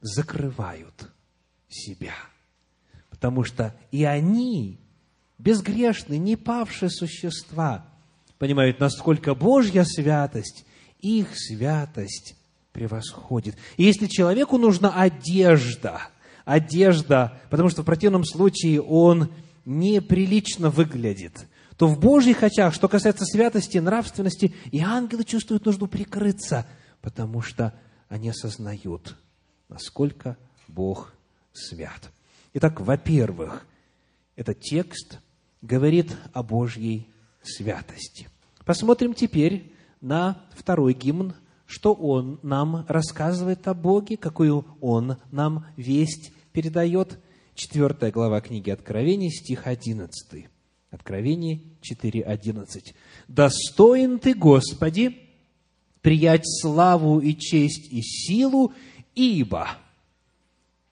закрывают 0.00 1.12
себя. 1.68 2.14
Потому 3.10 3.44
что 3.44 3.74
и 3.90 4.04
они 4.04 4.80
безгрешные, 5.38 6.18
не 6.18 6.36
павшие 6.36 6.90
существа, 6.90 7.86
понимают, 8.38 8.80
насколько 8.80 9.34
Божья 9.34 9.84
святость, 9.84 10.64
их 11.00 11.28
святость 11.34 12.36
превосходит. 12.72 13.56
И 13.76 13.84
если 13.84 14.06
человеку 14.06 14.58
нужна 14.58 14.92
одежда, 14.92 16.08
одежда, 16.44 17.40
потому 17.50 17.68
что 17.68 17.82
в 17.82 17.86
противном 17.86 18.24
случае 18.24 18.82
он 18.82 19.30
неприлично 19.64 20.70
выглядит, 20.70 21.46
то 21.76 21.86
в 21.86 21.98
Божьих 21.98 22.42
очах, 22.42 22.74
что 22.74 22.88
касается 22.88 23.24
святости, 23.24 23.78
нравственности, 23.78 24.54
и 24.70 24.80
ангелы 24.80 25.24
чувствуют 25.24 25.66
нужду 25.66 25.86
прикрыться, 25.86 26.66
потому 27.02 27.42
что 27.42 27.74
они 28.08 28.30
осознают, 28.30 29.16
насколько 29.68 30.36
Бог 30.68 31.12
свят. 31.52 32.10
Итак, 32.54 32.80
во-первых, 32.80 33.66
этот 34.36 34.60
текст 34.60 35.18
говорит 35.62 36.16
о 36.32 36.42
Божьей 36.42 37.08
святости. 37.42 38.28
Посмотрим 38.64 39.14
теперь 39.14 39.72
на 40.00 40.40
второй 40.54 40.92
гимн, 40.94 41.34
что 41.66 41.92
он 41.92 42.38
нам 42.42 42.84
рассказывает 42.88 43.66
о 43.68 43.74
Боге, 43.74 44.16
какую 44.16 44.64
он 44.80 45.16
нам 45.30 45.66
весть 45.76 46.32
передает. 46.52 47.18
Четвертая 47.54 48.12
глава 48.12 48.40
книги 48.40 48.70
Откровений, 48.70 49.30
стих 49.30 49.66
11. 49.66 50.46
Откровение 50.90 51.60
4.11. 51.82 52.94
«Достоин 53.28 54.18
ты, 54.18 54.34
Господи, 54.34 55.18
приять 56.00 56.44
славу 56.46 57.18
и 57.18 57.34
честь 57.34 57.92
и 57.92 58.00
силу, 58.02 58.72
ибо 59.14 59.68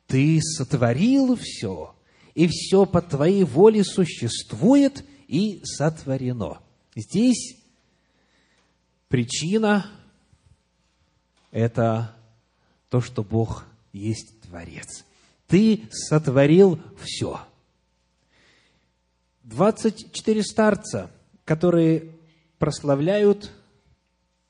Ты 0.07 0.41
сотворил 0.43 1.37
все, 1.37 1.95
и 2.35 2.49
все 2.49 2.85
по 2.85 3.01
Твоей 3.01 3.45
воле 3.45 3.85
существует 3.85 5.05
и 5.29 5.61
сотворено. 5.65 6.61
Здесь 6.95 7.57
причина– 9.09 9.87
это 11.51 12.15
то, 12.89 13.01
что 13.01 13.23
Бог 13.23 13.65
есть 13.93 14.41
Творец. 14.43 15.05
Ты 15.47 15.89
сотворил 15.91 16.81
все. 17.01 17.41
24 19.45 20.43
старца, 20.43 21.11
которые 21.45 22.17
прославляют 22.59 23.53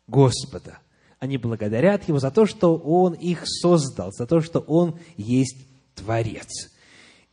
Господа. 0.06 0.78
Они 1.18 1.36
благодарят 1.36 2.06
Его 2.08 2.18
за 2.18 2.30
то, 2.30 2.46
что 2.46 2.76
Он 2.76 3.14
их 3.14 3.42
создал, 3.46 4.12
за 4.12 4.26
то, 4.26 4.40
что 4.40 4.60
Он 4.60 4.98
есть 5.16 5.66
Творец. 5.94 6.70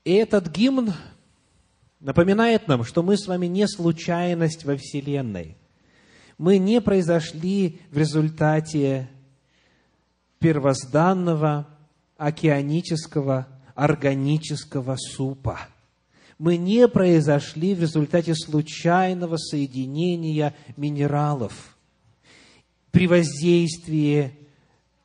И 0.03 0.13
этот 0.13 0.49
гимн 0.49 0.93
напоминает 1.99 2.67
нам, 2.67 2.83
что 2.83 3.03
мы 3.03 3.17
с 3.17 3.27
вами 3.27 3.45
не 3.45 3.67
случайность 3.67 4.65
во 4.65 4.75
Вселенной. 4.75 5.57
Мы 6.37 6.57
не 6.57 6.81
произошли 6.81 7.79
в 7.91 7.97
результате 7.97 9.07
первозданного 10.39 11.67
океанического 12.17 13.47
органического 13.75 14.95
супа. 14.97 15.59
Мы 16.39 16.57
не 16.57 16.87
произошли 16.87 17.75
в 17.75 17.81
результате 17.81 18.33
случайного 18.33 19.37
соединения 19.37 20.55
минералов 20.77 21.77
при 22.89 23.05
воздействии 23.05 24.33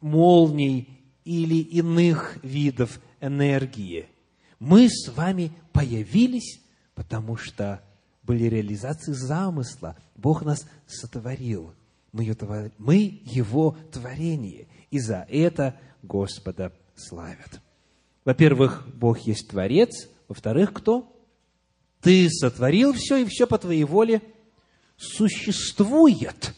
молний 0.01 0.89
или 1.27 1.57
иных 1.57 2.39
видов 2.43 2.99
энергии– 3.21 4.07
мы 4.59 4.89
с 4.89 5.09
вами 5.09 5.53
появились, 5.73 6.61
потому 6.95 7.37
что 7.37 7.83
были 8.23 8.45
реализации 8.45 9.13
замысла. 9.13 9.97
Бог 10.17 10.43
нас 10.43 10.67
сотворил. 10.87 11.75
Мы, 12.13 13.21
его, 13.25 13.77
творение. 13.93 14.67
И 14.91 14.99
за 14.99 15.27
это 15.29 15.79
Господа 16.03 16.73
славят. 16.95 17.61
Во-первых, 18.25 18.87
Бог 18.95 19.21
есть 19.21 19.49
Творец. 19.49 20.09
Во-вторых, 20.29 20.73
кто? 20.73 21.13
Ты 22.01 22.29
сотворил 22.31 22.93
все, 22.95 23.19
и 23.19 23.25
все 23.27 23.47
по 23.47 23.59
твоей 23.59 23.85
воле 23.85 24.23
существует. 24.97 26.55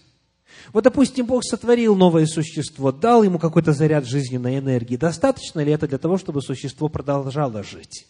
Вот, 0.73 0.85
допустим, 0.85 1.27
Бог 1.27 1.45
сотворил 1.45 1.97
новое 1.97 2.27
существо, 2.27 2.93
дал 2.93 3.23
ему 3.23 3.39
какой-то 3.39 3.73
заряд 3.73 4.07
жизненной 4.07 4.59
энергии. 4.59 4.97
Достаточно 4.97 5.61
ли 5.61 5.73
это 5.73 5.89
для 5.89 5.99
того, 5.99 6.19
чтобы 6.19 6.43
существо 6.43 6.89
продолжало 6.89 7.63
жить? 7.63 8.07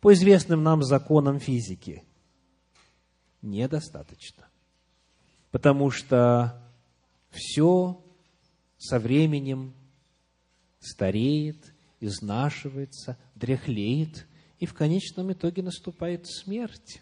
По 0.00 0.12
известным 0.12 0.62
нам 0.62 0.82
законам 0.82 1.40
физики. 1.40 2.04
Недостаточно. 3.42 4.46
Потому 5.50 5.90
что 5.90 6.62
все 7.30 8.00
со 8.76 8.98
временем 8.98 9.74
стареет, 10.80 11.72
изнашивается, 12.00 13.16
дряхлеет, 13.34 14.26
и 14.60 14.66
в 14.66 14.74
конечном 14.74 15.32
итоге 15.32 15.62
наступает 15.62 16.26
смерть. 16.26 17.00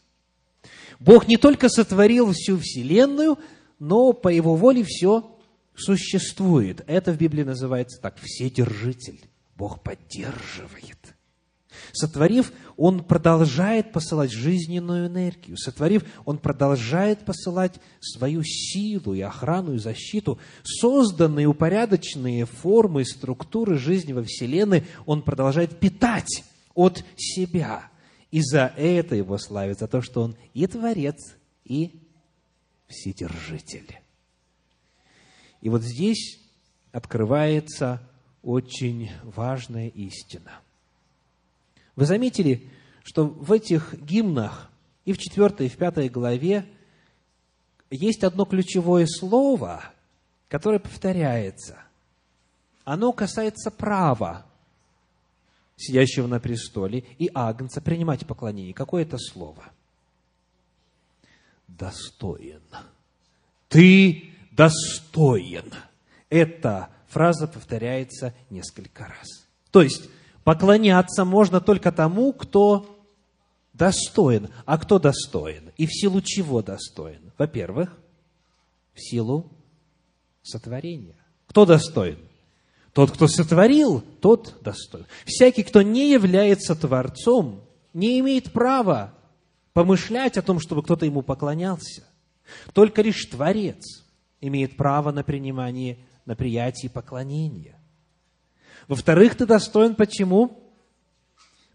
Бог 0.98 1.28
не 1.28 1.36
только 1.36 1.68
сотворил 1.68 2.32
всю 2.32 2.58
Вселенную, 2.58 3.38
но 3.78 4.12
по 4.12 4.28
его 4.28 4.56
воле 4.56 4.84
все 4.84 5.30
существует. 5.74 6.82
Это 6.86 7.12
в 7.12 7.18
Библии 7.18 7.42
называется 7.42 8.00
так, 8.00 8.18
вседержитель. 8.20 9.20
Бог 9.56 9.82
поддерживает. 9.82 11.16
Сотворив, 11.92 12.52
он 12.76 13.04
продолжает 13.04 13.92
посылать 13.92 14.30
жизненную 14.30 15.08
энергию. 15.08 15.56
Сотворив, 15.56 16.04
он 16.24 16.38
продолжает 16.38 17.24
посылать 17.24 17.74
свою 18.00 18.42
силу 18.44 19.14
и 19.14 19.20
охрану 19.20 19.74
и 19.74 19.78
защиту. 19.78 20.38
Созданные 20.62 21.46
упорядоченные 21.46 22.46
формы 22.46 23.02
и 23.02 23.04
структуры 23.04 23.78
жизни 23.78 24.12
во 24.12 24.22
Вселенной 24.22 24.84
он 25.04 25.22
продолжает 25.22 25.78
питать 25.78 26.44
от 26.74 27.04
себя. 27.16 27.90
И 28.30 28.40
за 28.42 28.72
это 28.76 29.14
его 29.14 29.38
славят, 29.38 29.78
за 29.78 29.86
то, 29.86 30.02
что 30.02 30.22
он 30.22 30.36
и 30.52 30.66
Творец, 30.66 31.36
и 31.64 32.05
Вседержитель. 32.86 33.98
И 35.60 35.68
вот 35.68 35.82
здесь 35.82 36.38
открывается 36.92 38.00
очень 38.42 39.10
важная 39.22 39.88
истина– 39.88 40.60
вы 41.96 42.04
заметили, 42.04 42.68
что 43.02 43.26
в 43.26 43.50
этих 43.50 43.94
гимнах 43.94 44.70
и 45.06 45.12
в 45.12 45.18
4 45.18 45.66
и 45.66 45.68
в 45.68 45.76
5 45.76 46.12
главе 46.12 46.66
есть 47.90 48.22
одно 48.22 48.44
ключевое 48.44 49.06
слово, 49.06 49.82
которое 50.48 50.78
повторяется. 50.78 51.78
Оно 52.84 53.12
касается 53.12 53.70
права 53.70 54.44
сидящего 55.76 56.26
на 56.26 56.38
престоле 56.38 57.04
и 57.18 57.30
агнца 57.34 57.80
принимать 57.80 58.26
поклонение. 58.26 58.74
Какое 58.74 59.02
это 59.02 59.18
слово? 59.18 59.64
Достоин. 61.68 62.62
Ты 63.68 64.30
достоин. 64.52 65.72
Эта 66.30 66.88
фраза 67.08 67.46
повторяется 67.46 68.34
несколько 68.50 69.04
раз. 69.04 69.46
То 69.70 69.82
есть, 69.82 70.08
Поклоняться 70.46 71.24
можно 71.24 71.60
только 71.60 71.90
тому, 71.90 72.32
кто 72.32 72.86
достоин. 73.72 74.48
А 74.64 74.78
кто 74.78 75.00
достоин? 75.00 75.72
И 75.76 75.86
в 75.86 75.90
силу 75.92 76.20
чего 76.22 76.62
достоин? 76.62 77.32
Во-первых, 77.36 77.90
в 78.94 79.00
силу 79.00 79.50
сотворения. 80.44 81.16
Кто 81.48 81.66
достоин? 81.66 82.18
Тот, 82.92 83.10
кто 83.10 83.26
сотворил, 83.26 84.04
тот 84.20 84.54
достоин. 84.62 85.06
Всякий, 85.24 85.64
кто 85.64 85.82
не 85.82 86.12
является 86.12 86.76
Творцом, 86.76 87.64
не 87.92 88.20
имеет 88.20 88.52
права 88.52 89.14
помышлять 89.76 90.38
о 90.38 90.42
том, 90.42 90.58
чтобы 90.58 90.82
кто-то 90.82 91.04
ему 91.04 91.20
поклонялся. 91.20 92.02
Только 92.72 93.02
лишь 93.02 93.26
Творец 93.26 94.06
имеет 94.40 94.74
право 94.78 95.12
на 95.12 95.22
принимание, 95.22 95.98
на 96.24 96.34
приятие 96.34 96.88
поклонения. 96.88 97.78
Во-вторых, 98.88 99.34
ты 99.34 99.44
достоин 99.44 99.94
почему? 99.94 100.62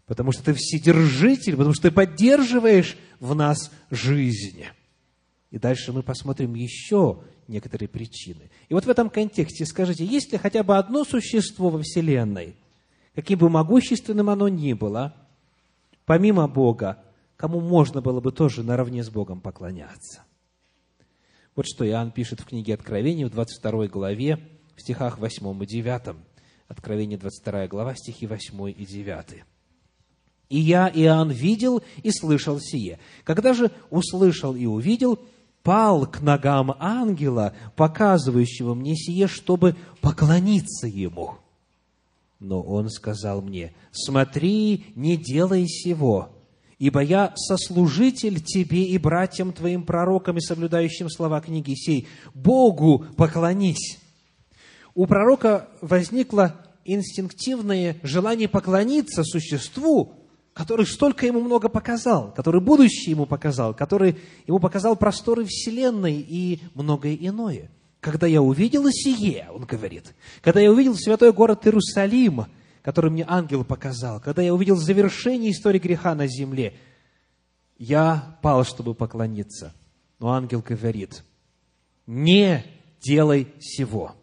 Потому 0.06 0.32
что 0.32 0.42
ты 0.42 0.52
вседержитель, 0.52 1.52
потому 1.52 1.74
что 1.74 1.90
ты 1.90 1.90
поддерживаешь 1.92 2.96
в 3.20 3.36
нас 3.36 3.70
жизнь. 3.92 4.64
И 5.52 5.58
дальше 5.60 5.92
мы 5.92 6.02
посмотрим 6.02 6.56
еще 6.56 7.22
некоторые 7.46 7.88
причины. 7.88 8.50
И 8.68 8.74
вот 8.74 8.84
в 8.84 8.90
этом 8.90 9.10
контексте 9.10 9.64
скажите, 9.64 10.04
есть 10.04 10.32
ли 10.32 10.38
хотя 10.38 10.64
бы 10.64 10.76
одно 10.76 11.04
существо 11.04 11.70
во 11.70 11.80
Вселенной, 11.80 12.56
каким 13.14 13.38
бы 13.38 13.48
могущественным 13.48 14.28
оно 14.28 14.48
ни 14.48 14.72
было, 14.72 15.14
помимо 16.04 16.48
Бога, 16.48 16.98
кому 17.42 17.60
можно 17.60 18.00
было 18.00 18.20
бы 18.20 18.30
тоже 18.30 18.62
наравне 18.62 19.02
с 19.02 19.10
Богом 19.10 19.40
поклоняться? 19.40 20.22
Вот 21.56 21.66
что 21.66 21.84
Иоанн 21.84 22.12
пишет 22.12 22.38
в 22.38 22.44
книге 22.44 22.74
Откровения 22.74 23.26
в 23.26 23.30
22 23.30 23.88
главе, 23.88 24.38
в 24.76 24.80
стихах 24.80 25.18
8 25.18 25.60
и 25.60 25.66
9. 25.66 26.16
Откровение 26.68 27.18
22 27.18 27.66
глава, 27.66 27.96
стихи 27.96 28.28
8 28.28 28.70
и 28.70 28.86
9. 28.86 29.42
«И 30.50 30.56
я, 30.60 30.88
Иоанн, 30.94 31.32
видел 31.32 31.82
и 32.04 32.12
слышал 32.12 32.60
сие. 32.60 33.00
Когда 33.24 33.54
же 33.54 33.72
услышал 33.90 34.54
и 34.54 34.66
увидел, 34.66 35.18
пал 35.64 36.06
к 36.06 36.20
ногам 36.20 36.76
ангела, 36.78 37.54
показывающего 37.74 38.74
мне 38.74 38.94
сие, 38.94 39.26
чтобы 39.26 39.74
поклониться 40.00 40.86
ему. 40.86 41.38
Но 42.38 42.62
он 42.62 42.88
сказал 42.88 43.42
мне, 43.42 43.74
смотри, 43.90 44.92
не 44.94 45.16
делай 45.16 45.66
сего, 45.66 46.30
ибо 46.82 47.00
я 47.00 47.32
сослужитель 47.36 48.40
тебе 48.40 48.82
и 48.86 48.98
братьям 48.98 49.52
твоим 49.52 49.84
пророкам 49.84 50.38
и 50.38 50.40
соблюдающим 50.40 51.08
слова 51.08 51.40
книги 51.40 51.74
сей. 51.76 52.08
Богу 52.34 53.06
поклонись, 53.16 54.00
у 54.96 55.06
пророка 55.06 55.68
возникло 55.80 56.56
инстинктивное 56.84 57.98
желание 58.02 58.48
поклониться 58.48 59.22
существу, 59.22 60.14
который 60.54 60.84
столько 60.84 61.24
ему 61.24 61.40
много 61.40 61.68
показал, 61.68 62.34
который 62.34 62.60
будущее 62.60 63.12
ему 63.12 63.26
показал, 63.26 63.74
который 63.74 64.16
ему 64.48 64.58
показал 64.58 64.96
просторы 64.96 65.44
Вселенной 65.44 66.16
и 66.16 66.62
многое 66.74 67.14
иное. 67.14 67.70
Когда 68.00 68.26
я 68.26 68.42
увидел 68.42 68.88
сие, 68.90 69.46
он 69.54 69.66
говорит, 69.66 70.16
когда 70.40 70.58
я 70.58 70.72
увидел 70.72 70.96
святой 70.96 71.32
город 71.32 71.64
Иерусалим, 71.64 72.46
который 72.82 73.10
мне 73.10 73.24
ангел 73.26 73.64
показал, 73.64 74.20
когда 74.20 74.42
я 74.42 74.52
увидел 74.52 74.76
завершение 74.76 75.52
истории 75.52 75.78
греха 75.78 76.14
на 76.14 76.26
земле, 76.26 76.76
я 77.78 78.38
пал, 78.42 78.64
чтобы 78.64 78.94
поклониться. 78.94 79.74
Но 80.18 80.32
ангел 80.32 80.62
говорит, 80.66 81.24
не 82.06 82.64
делай 83.00 83.48
всего. 83.58 84.14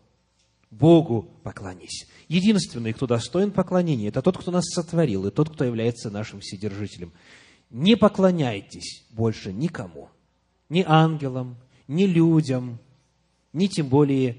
Богу 0.72 1.30
поклонись. 1.44 2.08
Единственный, 2.28 2.94
кто 2.94 3.08
достоин 3.08 3.52
поклонения, 3.52 4.10
это 4.10 4.22
тот, 4.22 4.38
кто 4.38 4.52
нас 4.52 4.66
сотворил, 4.66 5.26
и 5.26 5.32
тот, 5.32 5.50
кто 5.50 5.66
является 5.66 6.12
нашим 6.12 6.42
Вседержителем. 6.42 7.12
Не 7.70 7.96
поклоняйтесь 7.96 9.06
больше 9.10 9.52
никому, 9.52 10.10
ни 10.70 10.84
ангелам, 10.88 11.58
ни 11.88 12.06
людям, 12.06 12.80
ни 13.52 13.68
тем 13.68 13.90
более 13.90 14.38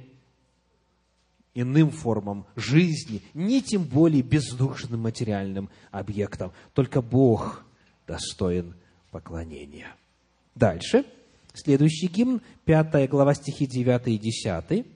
иным 1.54 1.90
формам 1.90 2.46
жизни, 2.56 3.22
ни 3.34 3.60
тем 3.60 3.84
более 3.84 4.22
бездушным 4.22 5.00
материальным 5.00 5.68
объектам. 5.90 6.52
Только 6.74 7.02
Бог 7.02 7.64
достоин 8.06 8.74
поклонения. 9.10 9.94
Дальше, 10.54 11.04
следующий 11.54 12.06
гимн, 12.06 12.40
5 12.64 13.08
глава 13.08 13.34
стихи 13.34 13.66
9 13.66 14.08
и 14.08 14.18
10. 14.18 14.86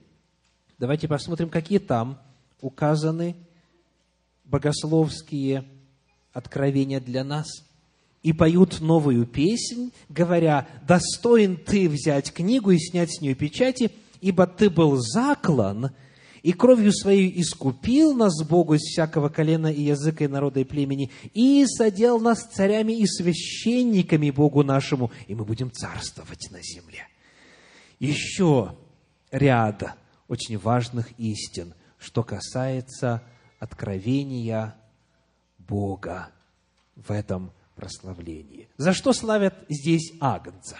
Давайте 0.77 1.07
посмотрим, 1.07 1.49
какие 1.49 1.79
там 1.79 2.19
указаны 2.61 3.35
богословские 4.43 5.65
откровения 6.33 6.99
для 6.99 7.23
нас. 7.23 7.47
И 8.23 8.33
поют 8.33 8.81
новую 8.81 9.27
песнь, 9.27 9.91
говоря, 10.09 10.67
«Достоин 10.87 11.57
ты 11.57 11.87
взять 11.87 12.33
книгу 12.33 12.71
и 12.71 12.79
снять 12.79 13.15
с 13.15 13.21
нее 13.21 13.35
печати, 13.35 13.91
ибо 14.19 14.47
ты 14.47 14.69
был 14.69 14.97
заклан, 14.97 15.91
и 16.45 16.53
кровью 16.53 16.93
своей 16.93 17.41
искупил 17.41 18.13
нас 18.13 18.43
Богу 18.47 18.75
из 18.75 18.81
всякого 18.81 19.29
колена 19.29 19.65
и 19.65 19.81
языка 19.81 20.25
и 20.25 20.27
народа 20.27 20.59
и 20.59 20.63
племени, 20.63 21.09
и 21.33 21.65
содел 21.65 22.19
нас 22.19 22.43
царями 22.43 22.93
и 22.93 23.07
священниками 23.07 24.29
Богу 24.29 24.61
нашему, 24.61 25.11
и 25.25 25.33
мы 25.33 25.43
будем 25.43 25.71
царствовать 25.71 26.51
на 26.51 26.61
земле». 26.61 27.07
Еще 27.97 28.77
ряд 29.31 29.97
очень 30.27 30.59
важных 30.59 31.17
истин, 31.17 31.73
что 31.97 32.21
касается 32.21 33.23
откровения 33.57 34.75
Бога 35.57 36.29
в 36.95 37.09
этом 37.09 37.53
прославлении. 37.75 38.69
За 38.77 38.93
что 38.93 39.13
славят 39.13 39.55
здесь 39.67 40.13
Агнца? 40.19 40.77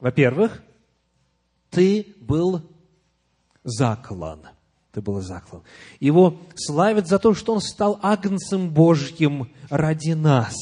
Во-первых, 0.00 0.62
ты 1.68 2.14
был 2.22 2.62
заклан. 3.66 4.40
Ты 4.92 5.02
был 5.02 5.20
заклан. 5.20 5.62
Его 6.00 6.38
славят 6.54 7.06
за 7.06 7.18
то, 7.18 7.34
что 7.34 7.52
он 7.52 7.60
стал 7.60 7.98
Агнцем 8.00 8.70
Божьим 8.70 9.50
ради 9.68 10.12
нас, 10.12 10.54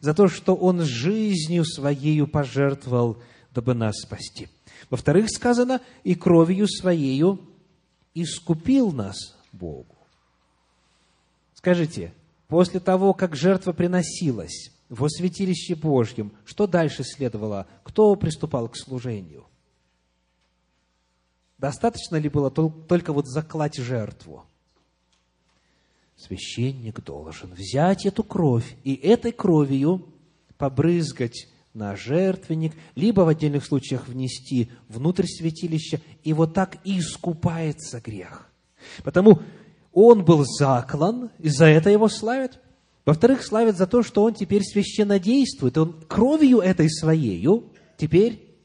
за 0.00 0.14
то, 0.14 0.26
что 0.26 0.56
он 0.56 0.82
жизнью 0.82 1.64
своею 1.64 2.26
пожертвовал, 2.26 3.18
дабы 3.54 3.74
нас 3.74 3.94
спасти. 4.00 4.48
Во-вторых, 4.90 5.30
сказано, 5.30 5.80
и 6.02 6.14
кровью 6.14 6.66
своею 6.66 7.40
искупил 8.14 8.90
нас 8.92 9.36
Богу. 9.52 9.94
Скажите, 11.54 12.12
после 12.48 12.80
того, 12.80 13.12
как 13.14 13.36
жертва 13.36 13.72
приносилась 13.72 14.70
во 14.88 15.08
святилище 15.08 15.74
Божьем, 15.74 16.32
что 16.44 16.66
дальше 16.66 17.02
следовало? 17.04 17.66
Кто 17.82 18.14
приступал 18.16 18.68
к 18.68 18.76
служению? 18.76 19.44
Достаточно 21.58 22.16
ли 22.16 22.28
было 22.28 22.50
только 22.50 23.12
вот 23.12 23.26
заклать 23.26 23.76
жертву? 23.76 24.44
Священник 26.16 27.02
должен 27.02 27.52
взять 27.52 28.06
эту 28.06 28.22
кровь 28.22 28.76
и 28.84 28.94
этой 28.94 29.32
кровью 29.32 30.06
побрызгать 30.58 31.48
на 31.74 31.94
жертвенник, 31.94 32.72
либо 32.94 33.20
в 33.20 33.28
отдельных 33.28 33.66
случаях 33.66 34.08
внести 34.08 34.70
внутрь 34.88 35.26
святилища, 35.26 36.00
и 36.24 36.32
вот 36.32 36.54
так 36.54 36.78
искупается 36.84 38.00
грех. 38.00 38.50
Потому 39.04 39.40
он 39.92 40.24
был 40.24 40.44
заклан, 40.44 41.30
и 41.38 41.48
за 41.48 41.66
это 41.66 41.90
его 41.90 42.08
славят, 42.08 42.60
Во-вторых, 43.04 43.44
славит 43.44 43.76
за 43.76 43.86
то, 43.86 44.02
что 44.02 44.24
он 44.24 44.34
теперь 44.34 44.62
священно 44.62 45.20
действует. 45.20 45.78
Он 45.78 45.92
кровью 46.08 46.58
этой 46.58 46.90
своею 46.90 47.72
теперь 47.96 48.56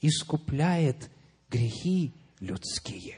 искупляет 0.00 1.10
грехи 1.50 2.12
людские. 2.40 3.16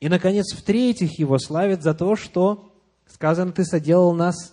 И, 0.00 0.08
наконец, 0.08 0.54
в-третьих, 0.54 1.18
его 1.18 1.38
славят 1.38 1.82
за 1.82 1.94
то, 1.94 2.16
что, 2.16 2.72
сказано, 3.06 3.52
ты 3.52 3.64
соделал 3.64 4.14
нас 4.14 4.52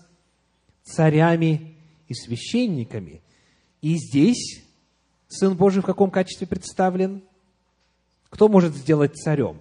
царями 0.84 1.78
и 2.08 2.14
священниками. 2.14 3.22
И 3.82 3.98
здесь 3.98 4.64
Сын 5.34 5.56
Божий 5.56 5.82
в 5.82 5.86
каком 5.86 6.12
качестве 6.12 6.46
представлен? 6.46 7.24
Кто 8.30 8.48
может 8.48 8.76
сделать 8.76 9.16
царем? 9.16 9.58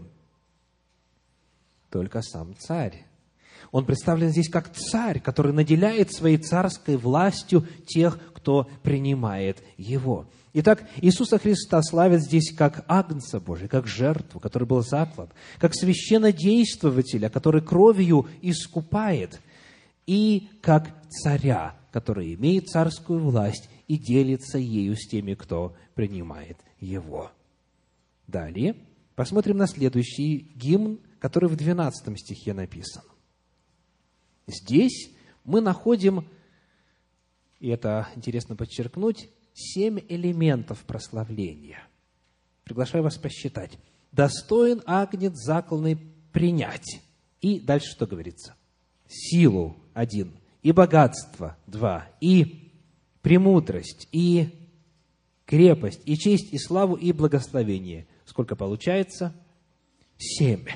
Только 1.91 2.21
сам 2.21 2.55
царь. 2.57 3.07
Он 3.73 3.87
представлен 3.87 4.29
здесь 4.29 4.51
как 4.51 4.73
царь, 4.75 5.19
который 5.19 5.53
наделяет 5.53 6.13
своей 6.13 6.37
царской 6.37 6.97
властью 6.97 7.67
тех, 7.87 8.19
кто 8.35 8.69
принимает 8.83 9.63
его. 9.79 10.27
Итак, 10.53 10.87
Иисуса 10.99 11.39
Христа 11.39 11.83
славят 11.83 12.23
здесь 12.23 12.53
как 12.55 12.85
Агнца 12.87 13.41
Божия, 13.41 13.69
как 13.69 13.87
жертву, 13.87 14.39
который 14.39 14.69
был 14.69 14.83
заклан, 14.83 15.31
как 15.59 15.75
священнодействователя, 15.75 17.31
который 17.31 17.63
кровью 17.63 18.29
искупает, 18.43 19.41
и 20.07 20.51
как 20.61 20.91
царя, 21.09 21.75
который 21.91 22.35
имеет 22.35 22.69
царскую 22.69 23.21
власть 23.21 23.71
и 23.89 23.97
делится 23.97 24.59
ею 24.59 24.97
с 24.97 25.09
теми, 25.09 25.33
кто 25.33 25.75
принимает 25.95 26.59
его. 26.79 27.31
Далее 28.27 28.77
посмотрим 29.15 29.57
на 29.57 29.67
следующий 29.67 30.53
гимн, 30.57 30.99
который 31.19 31.49
в 31.49 31.57
12 31.57 32.19
стихе 32.19 32.53
написан. 32.53 33.03
Здесь 34.47 35.11
мы 35.45 35.61
находим, 35.61 36.27
и 37.61 37.69
это 37.69 38.09
интересно 38.17 38.57
подчеркнуть, 38.57 39.29
семь 39.55 40.01
элементов 40.09 40.85
прославления. 40.85 41.83
Приглашаю 42.65 43.05
вас 43.05 43.17
посчитать. 43.19 43.79
Достоин 44.13 44.83
агнец 44.87 45.35
закланный 45.35 45.99
принять. 46.33 47.01
И 47.41 47.61
дальше 47.61 47.91
что 47.91 48.07
говорится? 48.07 48.55
Силу– 49.09 49.77
один. 49.95 50.33
И 50.63 50.73
богатство– 50.73 51.57
два. 51.67 52.09
И 52.21 52.73
премудрость, 53.21 54.09
и 54.13 54.49
крепость, 55.45 56.01
и 56.05 56.17
честь, 56.17 56.53
и 56.53 56.59
славу, 56.59 56.95
и 56.95 57.13
благословение. 57.13 58.07
Сколько 58.25 58.55
получается? 58.55 59.35
Семь. 60.19 60.67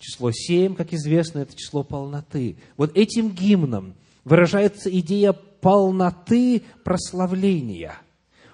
Число 0.00 0.32
семь, 0.32 0.74
как 0.74 0.94
известно, 0.94 1.40
это 1.40 1.54
число 1.54 1.84
полноты. 1.84 2.56
Вот 2.78 2.96
этим 2.96 3.28
гимном 3.32 3.94
выражается 4.24 4.90
идея 4.98 5.34
полноты 5.34 6.62
прославления, 6.84 7.98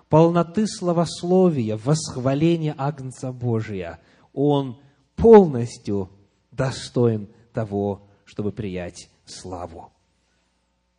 полноты 0.09 0.67
славословия, 0.67 1.77
восхваления 1.77 2.75
Агнца 2.77 3.31
Божия. 3.31 4.01
Он 4.33 4.81
полностью 5.15 6.11
достоин 6.51 7.29
того, 7.53 8.09
чтобы 8.25 8.51
приять 8.51 9.09
славу. 9.25 9.93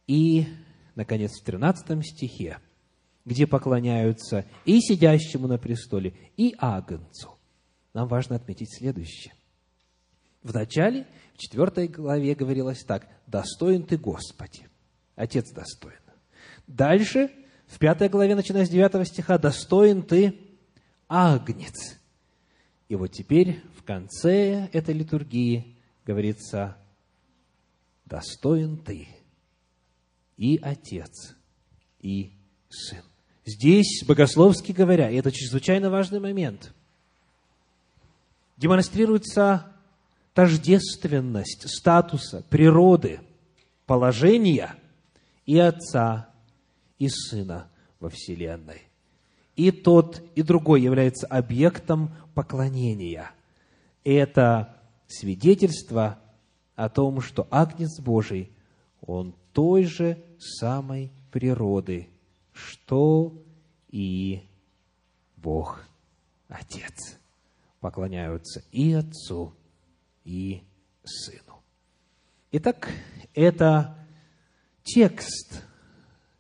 И, 0.08 0.48
наконец, 0.96 1.42
в 1.42 1.44
13 1.44 2.06
стихе, 2.06 2.60
где 3.26 3.48
поклоняются 3.48 4.46
и 4.64 4.80
сидящему 4.80 5.48
на 5.48 5.58
престоле, 5.58 6.14
и 6.38 6.56
Агнцу, 6.58 7.32
нам 7.94 8.08
важно 8.08 8.38
отметить 8.38 8.74
следующее. 8.74 9.34
В 10.44 10.54
начале, 10.54 11.08
в 11.34 11.38
4 11.38 11.88
главе 11.88 12.36
говорилось 12.36 12.84
так, 12.84 13.08
«Достоин 13.26 13.84
ты, 13.84 13.98
Господи». 13.98 14.68
Отец 15.16 15.52
достоин. 15.52 16.00
Дальше, 16.68 17.32
в 17.68 17.80
пятой 17.80 18.08
главе, 18.08 18.36
начиная 18.36 18.66
с 18.66 18.70
9 18.70 19.08
стиха, 19.08 19.38
«Достоин 19.38 20.04
ты, 20.04 20.40
Агнец». 21.08 21.98
И 22.88 22.96
вот 22.96 23.12
теперь 23.12 23.62
в 23.78 23.84
конце 23.84 24.70
этой 24.72 24.94
литургии 24.94 25.76
говорится 26.06 26.78
«Достоин 28.06 28.78
ты, 28.78 29.08
и 30.38 30.58
Отец, 30.62 31.36
и 32.00 32.32
Сын». 32.70 33.04
Здесь, 33.46 34.04
богословски 34.06 34.72
говоря, 34.74 35.10
и 35.10 35.16
это 35.16 35.32
чрезвычайно 35.32 35.90
важный 35.90 36.20
момент, 36.20 36.74
демонстрируется 38.58 39.74
тождественность 40.38 41.68
статуса, 41.68 42.44
природы, 42.48 43.22
положения 43.88 44.76
и 45.48 45.58
Отца, 45.58 46.30
и 47.00 47.10
Сына 47.10 47.72
во 48.00 48.12
Вселенной. 48.12 48.84
И 49.56 49.72
тот, 49.72 50.22
и 50.36 50.44
другой 50.44 50.84
является 50.84 51.26
объектом 51.26 52.12
поклонения. 52.36 53.32
Это 54.04 54.78
свидетельство 55.08 56.20
о 56.76 56.88
том, 56.90 57.20
что 57.22 57.48
Агнец 57.50 58.00
Божий, 58.00 58.52
он 59.02 59.34
той 59.54 59.86
же 59.86 60.24
самой 60.38 61.12
природы, 61.32 62.10
что 62.54 63.34
и 63.90 64.44
Бог 65.36 65.84
Отец. 66.48 67.18
Поклоняются 67.80 68.64
и 68.72 68.94
Отцу, 68.94 69.57
и 70.28 70.62
Сыну. 71.04 71.64
Итак, 72.52 72.90
это 73.34 73.96
текст 74.84 75.64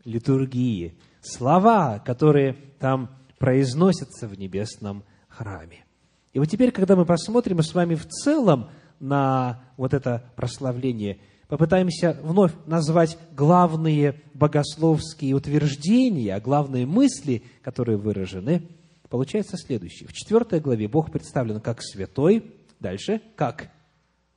литургии, 0.03 0.97
слова, 1.21 1.99
которые 1.99 2.53
там 2.79 3.09
произносятся 3.39 4.27
в 4.27 4.37
небесном 4.37 5.03
храме. 5.29 5.85
И 6.33 6.39
вот 6.39 6.49
теперь, 6.49 6.71
когда 6.71 6.97
мы 6.97 7.05
посмотрим 7.05 7.61
с 7.61 7.73
вами 7.73 7.95
в 7.95 8.05
целом 8.07 8.69
на 8.99 9.63
вот 9.77 9.93
это 9.93 10.31
прославление, 10.35 11.19
попытаемся 11.47 12.19
вновь 12.21 12.51
назвать 12.65 13.17
главные 13.31 14.21
богословские 14.33 15.33
утверждения, 15.33 16.37
главные 16.41 16.85
мысли, 16.85 17.41
которые 17.61 17.97
выражены, 17.97 18.67
получается 19.09 19.55
следующее. 19.55 20.09
В 20.09 20.13
четвертой 20.13 20.59
главе 20.59 20.89
Бог 20.89 21.09
представлен 21.09 21.61
как 21.61 21.81
святой, 21.81 22.51
дальше, 22.79 23.21
как 23.37 23.69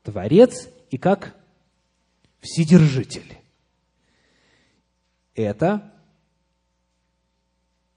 Творец 0.02 0.68
и 0.90 0.98
как 0.98 1.36
Вседержитель. 2.40 3.36
Это 5.34 5.92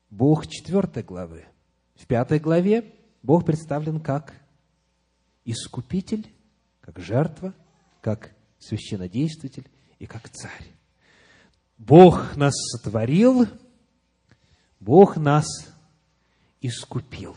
Бог 0.10 0.48
четвертой 0.48 1.04
главы. 1.04 1.46
В 1.96 2.06
пятой 2.06 2.40
главе 2.40 2.94
Бог 3.22 3.46
представлен 3.46 4.00
как 4.00 4.34
Искупитель, 5.46 6.28
как 6.82 7.00
жертва, 7.00 7.54
как 8.02 8.32
священнодействитель 8.60 9.68
и 10.00 10.06
как 10.06 10.30
царь. 10.30 10.68
Бог 11.78 12.36
нас 12.36 12.54
сотворил, 12.56 13.48
Бог 14.80 15.18
нас 15.18 15.46
искупил. 16.62 17.36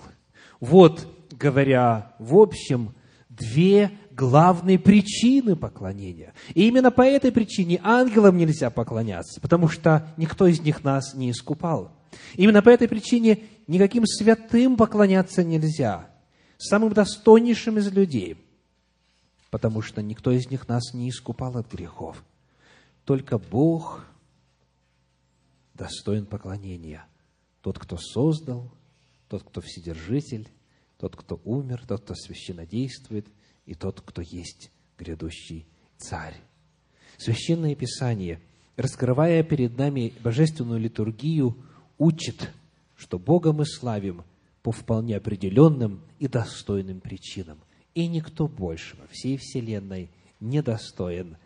Вот, 0.61 1.07
говоря 1.33 2.15
в 2.19 2.37
общем, 2.37 2.95
две 3.29 3.91
главные 4.17 4.79
причины 4.79 5.55
поклонения. 5.55 6.33
И 6.55 6.67
именно 6.67 6.91
по 6.91 7.03
этой 7.03 7.31
причине 7.31 7.79
ангелам 7.83 8.39
нельзя 8.39 8.71
поклоняться, 8.71 9.41
потому 9.41 9.69
что 9.69 10.09
никто 10.17 10.47
из 10.47 10.61
них 10.61 10.83
нас 10.83 11.15
не 11.15 11.31
искупал. 11.31 11.93
Именно 12.35 12.63
по 12.63 12.71
этой 12.71 12.89
причине 12.89 13.45
никаким 13.67 14.07
святым 14.07 14.77
поклоняться 14.77 15.45
нельзя, 15.45 16.09
самым 16.57 16.95
достойнейшим 16.95 17.77
из 17.79 17.93
людей, 17.93 18.39
потому 19.51 19.83
что 19.83 20.03
никто 20.03 20.33
из 20.33 20.49
них 20.51 20.67
нас 20.67 20.95
не 20.95 21.11
искупал 21.11 21.59
от 21.59 21.71
грехов. 21.71 22.25
Только 23.05 23.39
Бог 23.39 24.05
достоин 25.75 26.25
поклонения. 26.25 27.05
Тот, 27.61 27.79
кто 27.79 27.99
создал, 27.99 28.73
тот, 29.29 29.43
кто 29.43 29.61
вседержитель, 29.61 30.49
тот, 30.99 31.17
кто 31.17 31.41
умер, 31.45 31.85
тот, 31.87 32.03
кто 32.03 32.15
священнодействует, 32.15 33.27
и 33.67 33.75
тот, 33.75 34.01
кто 34.01 34.23
есть 34.23 34.71
грядущий 34.99 35.67
царь. 35.99 36.37
Священное 37.19 37.75
Писание, 37.75 38.41
раскрывая 38.77 39.43
перед 39.43 39.77
нами 39.77 40.13
божественную 40.23 40.81
литургию, 40.81 41.57
учит, 41.99 42.51
что 42.97 43.19
Бога 43.19 43.53
мы 43.53 43.67
славим 43.67 44.25
по 44.63 44.73
вполне 44.73 45.17
определенным 45.17 46.01
и 46.19 46.29
достойным 46.29 47.01
причинам. 47.01 47.59
И 47.95 48.07
никто 48.09 48.47
больше 48.47 48.97
во 48.97 49.07
всей 49.07 49.37
Вселенной 49.37 50.11
не 50.41 50.63
достоин 50.63 51.37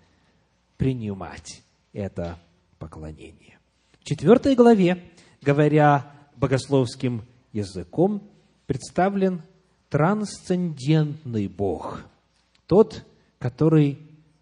принимать 0.76 1.62
это 1.92 2.38
поклонение. 2.78 3.58
В 4.00 4.04
четвертой 4.04 4.54
главе, 4.56 5.04
говоря 5.42 6.12
богословским 6.36 7.22
языком, 7.52 8.22
представлен 8.66 9.42
трансцендентный 9.90 11.48
Бог, 11.48 12.02
тот, 12.66 13.04
который 13.38 13.98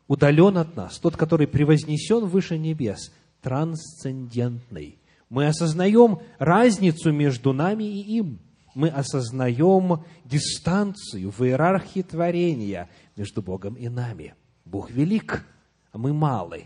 удален 0.06 0.58
от 0.58 0.76
нас, 0.76 0.98
тот, 0.98 1.16
который 1.16 1.48
превознесен 1.48 2.26
выше 2.26 2.58
небес, 2.58 3.12
трансцендентный. 3.42 4.98
Мы 5.30 5.46
осознаем 5.46 6.20
разницу 6.38 7.12
между 7.12 7.52
нами 7.52 7.84
и 7.84 8.18
им. 8.18 8.38
Мы 8.74 8.88
осознаем 8.88 10.04
дистанцию 10.24 11.30
в 11.30 11.42
иерархии 11.42 12.02
творения 12.02 12.88
между 13.16 13.42
Богом 13.42 13.74
и 13.74 13.88
нами. 13.88 14.34
Бог 14.64 14.90
велик, 14.90 15.44
а 15.92 15.98
мы 15.98 16.12
малы. 16.12 16.64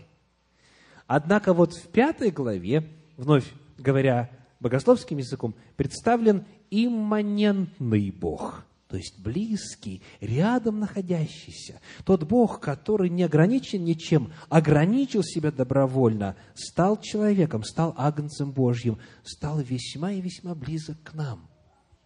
Однако 1.07 1.53
вот 1.53 1.73
в 1.73 1.87
пятой 1.87 2.31
главе, 2.31 2.87
вновь 3.17 3.45
говоря 3.77 4.29
богословским 4.59 5.17
языком, 5.17 5.55
представлен 5.75 6.45
имманентный 6.69 8.11
Бог– 8.11 8.65
то 8.93 8.97
есть 8.97 9.17
близкий, 9.17 10.03
рядом 10.21 10.79
находящийся. 10.79 11.81
Тот 12.05 12.25
Бог, 12.25 12.59
который 12.59 13.09
не 13.09 13.23
ограничен 13.23 13.83
ничем, 13.83 14.31
ограничил 14.49 15.23
себя 15.23 15.51
добровольно, 15.51 16.35
стал 16.53 17.01
человеком, 17.01 17.63
стал 17.63 17.95
агнцем 17.97 18.51
Божьим, 18.51 18.99
стал 19.23 19.61
весьма 19.61 20.11
и 20.11 20.21
весьма 20.21 20.53
близок 20.53 21.01
к 21.01 21.15
нам. 21.15 21.49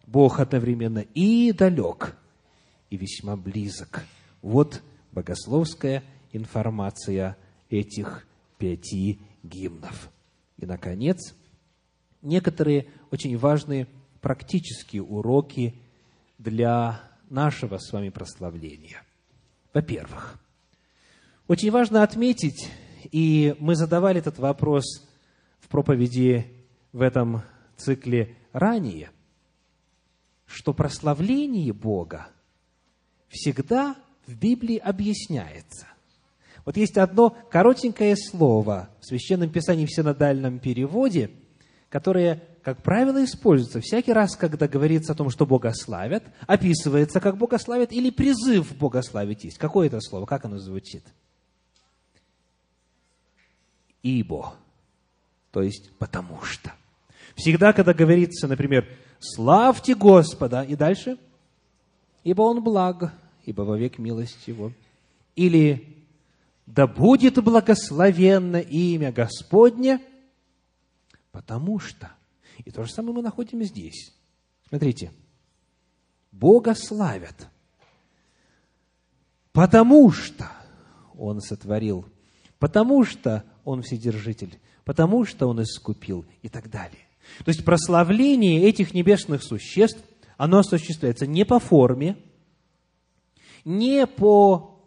Бог 0.06 0.40
одновременно 0.40 1.00
и 1.00 1.52
далек, 1.52 2.18
и 2.90 2.96
весьма 2.96 3.36
близок. 3.36 4.06
Вот 4.42 4.82
богословская 5.12 6.06
информация 6.32 7.36
этих 7.70 8.26
пяти 8.58 9.20
гимнов. 9.44 10.10
И, 10.56 10.66
наконец, 10.66 11.36
некоторые 12.22 12.88
очень 13.12 13.38
важные 13.38 13.90
практические 14.22 15.04
уроки– 15.04 15.82
для 16.38 17.02
нашего 17.30 17.78
с 17.78 17.92
вами 17.92 18.10
прославления. 18.10 19.04
Во-первых, 19.74 20.40
очень 21.48 21.72
важно 21.72 22.04
отметить, 22.04 22.70
и 23.12 23.56
мы 23.60 23.76
задавали 23.76 24.20
этот 24.20 24.38
вопрос 24.40 25.08
в 25.60 25.68
проповеди 25.68 26.46
в 26.92 27.02
этом 27.02 27.44
цикле 27.76 28.36
ранее, 28.54 29.12
что 30.46 30.74
прославление 30.74 31.74
Бога 31.74 32.28
всегда 33.30 33.96
в 34.26 34.36
Библии 34.36 34.78
объясняется. 34.78 35.88
Вот 36.66 36.76
есть 36.76 36.98
одно 36.98 37.30
коротенькое 37.30 38.16
слово 38.18 38.90
в 39.00 39.06
Священном 39.06 39.50
Писании 39.50 39.86
в 39.86 39.94
синодальном 39.94 40.60
переводе, 40.60 41.32
которое 41.90 42.44
как 42.68 42.84
правило, 42.84 43.24
используется 43.24 43.80
всякий 43.80 44.12
раз, 44.12 44.36
когда 44.36 44.68
говорится 44.68 45.14
о 45.14 45.16
том, 45.16 45.30
что 45.30 45.46
Бога 45.46 45.72
славят, 45.74 46.26
описывается, 46.48 47.22
как 47.22 47.38
Бога 47.38 47.60
славят, 47.60 47.94
или 47.94 48.10
призыв 48.10 48.76
Бога 48.76 49.02
славить 49.04 49.46
есть. 49.46 49.58
Какое 49.58 49.88
это 49.88 50.02
слово? 50.02 50.26
Как 50.26 50.44
оно 50.44 50.58
звучит? 50.58 51.06
Ибо. 54.04 54.54
То 55.52 55.62
есть, 55.62 55.94
потому 55.98 56.42
что. 56.42 56.74
Всегда, 57.38 57.72
когда 57.72 57.94
говорится, 57.94 58.50
например, 58.50 58.86
«Славьте 59.22 59.96
Господа», 59.96 60.62
и 60.62 60.76
дальше, 60.76 61.18
«Ибо 62.26 62.42
Он 62.42 62.62
благ, 62.62 63.14
ибо 63.46 63.62
вовек 63.62 63.98
милость 63.98 64.46
Его». 64.46 64.74
Или 65.38 65.96
«Да 66.66 66.86
будет 66.86 67.42
благословенно 67.42 68.58
имя 68.58 69.14
Господне», 69.14 70.02
потому 71.32 71.80
что 71.80 72.12
и 72.66 72.72
то 72.72 72.84
же 72.84 72.92
самое 72.92 73.16
мы 73.16 73.22
находим 73.22 73.64
здесь. 73.64 74.14
Смотрите. 74.68 75.12
Бога 76.32 76.76
славят, 76.76 77.48
потому 79.54 80.12
что 80.12 80.52
Он 81.16 81.42
сотворил, 81.42 82.06
потому 82.60 83.04
что 83.04 83.44
Он 83.66 83.82
Вседержитель, 83.82 84.60
потому 84.84 85.26
что 85.26 85.48
Он 85.48 85.64
искупил 85.64 86.26
и 86.44 86.50
так 86.50 86.70
далее. 86.70 87.08
То 87.44 87.50
есть 87.50 87.66
прославление 87.66 88.64
этих 88.64 88.94
небесных 88.94 89.44
существ, 89.44 90.04
оно 90.38 90.60
осуществляется 90.60 91.26
не 91.26 91.44
по 91.44 91.60
форме, 91.60 92.18
не 93.66 94.06
по 94.06 94.80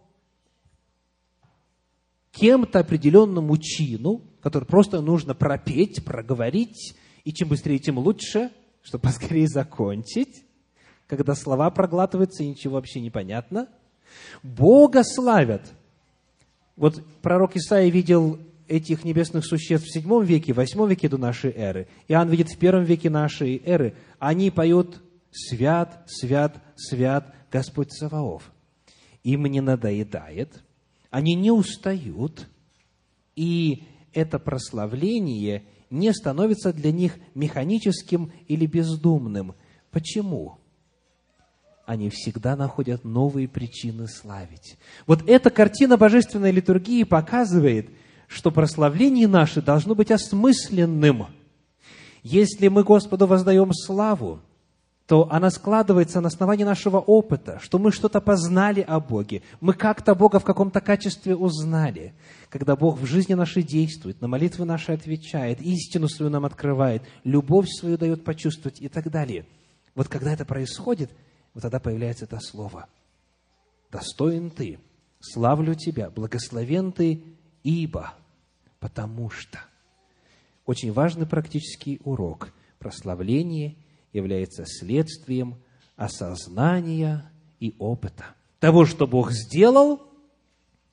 кем-то 2.33 2.79
определенному 2.79 3.57
чину, 3.59 4.23
который 4.41 4.65
просто 4.65 5.01
нужно 5.01 5.35
пропеть, 5.35 6.05
проговорить, 6.05 6.95
и 7.25 7.33
чем 7.33 7.49
быстрее, 7.49 7.79
тем 7.79 7.99
лучше, 7.99 8.51
чтобы 8.83 9.03
поскорее 9.03 9.49
закончить, 9.49 10.45
когда 11.07 11.35
слова 11.35 11.71
проглатываются 11.71 12.43
и 12.43 12.49
ничего 12.49 12.75
вообще 12.75 13.01
не 13.01 13.11
понятно. 13.11 13.69
Бога 14.43 15.03
славят. 15.05 15.63
Вот 16.77 17.03
пророк 17.21 17.57
Исаия 17.57 17.91
видел 17.91 18.39
этих 18.69 19.05
небесных 19.05 19.45
существ 19.45 19.89
в 19.89 19.93
седьмом 19.93 20.25
веке, 20.25 20.53
восьмом 20.53 20.89
веке 20.89 21.09
до 21.09 21.19
нашей 21.19 21.51
эры. 21.51 21.89
Иоанн 22.07 22.31
видит 22.31 22.49
в 22.49 22.59
первом 22.59 22.85
веке 22.85 23.11
нашей 23.11 23.61
эры. 23.65 23.95
Они 24.19 24.51
поют 24.51 25.03
«Свят, 25.33 26.05
свят, 26.07 26.57
свят 26.77 27.35
Господь 27.51 27.93
Саваоф». 27.93 28.51
Им 29.23 29.47
не 29.47 29.61
надоедает, 29.61 30.63
они 31.11 31.35
не 31.35 31.51
устают, 31.51 32.49
и 33.37 33.85
это 34.13 34.39
прославление– 34.39 35.65
не 35.91 36.13
становится 36.13 36.73
для 36.73 36.93
них 36.93 37.19
механическим 37.35 38.33
или 38.47 38.67
бездумным. 38.67 39.55
Почему? 39.91 40.59
Они 41.85 42.09
всегда 42.09 42.55
находят 42.55 43.05
новые 43.05 43.49
причины 43.49 44.07
славить. 44.07 44.79
Вот 45.07 45.29
эта 45.29 45.51
картина 45.51 45.97
божественной 45.97 46.53
литургии 46.53 47.03
показывает, 47.03 47.91
что 48.29 48.53
прославление 48.53 49.27
наше 49.27 49.61
должно 49.61 49.97
быть 49.97 50.13
осмысленным. 50.13 51.27
Если 52.23 52.69
мы 52.69 52.85
Господу 52.85 53.27
воздаем 53.27 53.73
славу, 53.73 54.41
то 55.11 55.27
она 55.29 55.51
складывается 55.51 56.21
на 56.21 56.29
основании 56.29 56.63
нашего 56.63 56.99
опыта, 56.99 57.59
что 57.61 57.81
мы 57.81 57.91
что-то 57.91 58.21
познали 58.21 58.81
о 58.81 59.01
Боге, 59.01 59.43
мы 59.61 59.75
как-то 59.75 60.15
Бога 60.15 60.39
в 60.39 60.45
каком-то 60.45 60.81
качестве 60.81 61.35
узнали. 61.35 62.15
Когда 62.49 62.77
Бог 62.77 62.97
в 62.97 63.07
жизни 63.07 63.35
нашей 63.35 63.65
действует, 63.65 64.21
на 64.21 64.29
молитвы 64.29 64.67
наши 64.67 64.93
отвечает, 64.93 65.61
истину 65.63 66.09
свою 66.09 66.31
нам 66.31 66.45
открывает, 66.45 67.03
любовь 67.25 67.67
свою 67.71 67.99
дает 67.99 68.23
почувствовать 68.23 68.81
и 68.81 68.87
так 68.87 69.11
далее. 69.11 69.47
Вот 69.97 70.07
когда 70.07 70.33
это 70.33 70.45
происходит, 70.45 71.11
вот 71.55 71.63
тогда 71.63 71.81
появляется 71.81 72.27
это 72.27 72.39
слово. 72.39 72.87
«Достоин 73.91 74.49
ты, 74.49 74.79
славлю 75.19 75.75
тебя, 75.75 76.09
благословен 76.11 76.93
ты, 76.93 77.25
ибо, 77.65 78.15
потому 78.79 79.29
что». 79.29 79.59
Очень 80.67 80.93
важный 80.93 81.27
практический 81.27 82.01
урок– 82.05 82.53
прославление– 82.79 83.75
является 84.13 84.65
следствием 84.67 85.57
осознания 85.97 87.31
и 87.59 87.75
опыта. 87.79 88.35
Того, 88.59 88.85
что 88.85 89.07
Бог 89.07 89.33
сделал, 89.33 90.03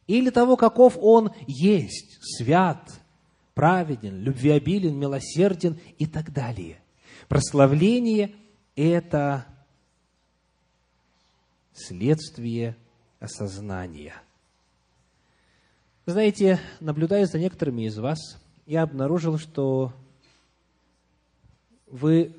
или 0.07 0.29
того, 0.29 0.55
каков 0.55 0.97
Он 0.99 1.31
есть, 1.47 2.17
свят, 2.21 3.01
праведен, 3.53 4.21
любвеобилен, 4.21 4.97
милосерден 4.97 5.79
и 5.97 6.05
так 6.05 6.31
далее. 6.31 6.79
Прославление– 7.27 8.35
это 8.75 9.45
следствие 11.73 12.77
осознания. 13.19 14.13
Знаете, 16.05 16.59
наблюдая 16.79 17.25
за 17.25 17.37
некоторыми 17.37 17.87
из 17.87 17.97
вас, 17.97 18.19
я 18.65 18.83
обнаружил, 18.83 19.37
что 19.37 19.93
вы 21.87 22.33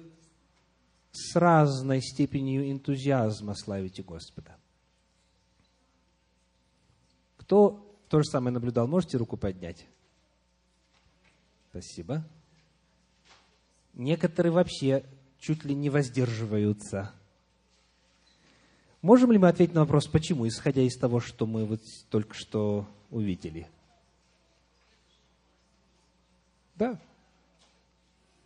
с 1.12 1.36
разной 1.36 2.00
степенью 2.00 2.70
энтузиазма 2.70 3.54
славите 3.54 4.02
Господа. 4.02 4.56
Кто 7.38 7.84
то 8.08 8.22
же 8.22 8.28
самое 8.28 8.52
наблюдал, 8.52 8.86
можете 8.86 9.16
руку 9.16 9.36
поднять? 9.36 9.86
Спасибо. 11.70 12.24
Некоторые 13.94 14.52
вообще 14.52 15.04
чуть 15.38 15.64
ли 15.64 15.74
не 15.74 15.90
воздерживаются. 15.90 17.12
Можем 19.02 19.30
ли 19.32 19.38
мы 19.38 19.48
ответить 19.48 19.74
на 19.74 19.80
вопрос, 19.80 20.06
почему, 20.06 20.46
исходя 20.46 20.82
из 20.82 20.96
того, 20.96 21.20
что 21.20 21.46
мы 21.46 21.64
вот 21.64 21.80
только 22.10 22.34
что 22.34 22.88
увидели? 23.10 23.68
Да. 26.74 26.98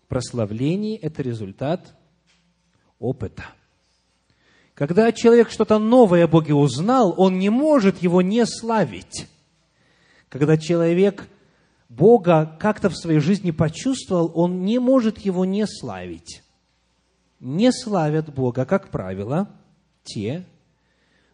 Прославление– 0.08 0.96
это 0.98 1.22
результат 1.22 1.94
опыта. 3.02 3.44
Когда 4.74 5.12
человек 5.12 5.50
что-то 5.50 5.78
новое 5.78 6.24
о 6.24 6.28
Боге 6.28 6.54
узнал, 6.54 7.14
он 7.18 7.38
не 7.38 7.50
может 7.50 7.98
его 7.98 8.22
не 8.22 8.46
славить. 8.46 9.28
Когда 10.28 10.56
человек 10.56 11.28
Бога 11.88 12.56
как-то 12.58 12.88
в 12.88 12.96
своей 12.96 13.18
жизни 13.18 13.50
почувствовал, 13.50 14.32
он 14.34 14.64
не 14.64 14.78
может 14.78 15.18
его 15.18 15.44
не 15.44 15.66
славить. 15.66 16.42
Не 17.38 17.70
славят 17.70 18.32
Бога, 18.32 18.64
как 18.64 18.88
правило, 18.88 19.50
те, 20.04 20.46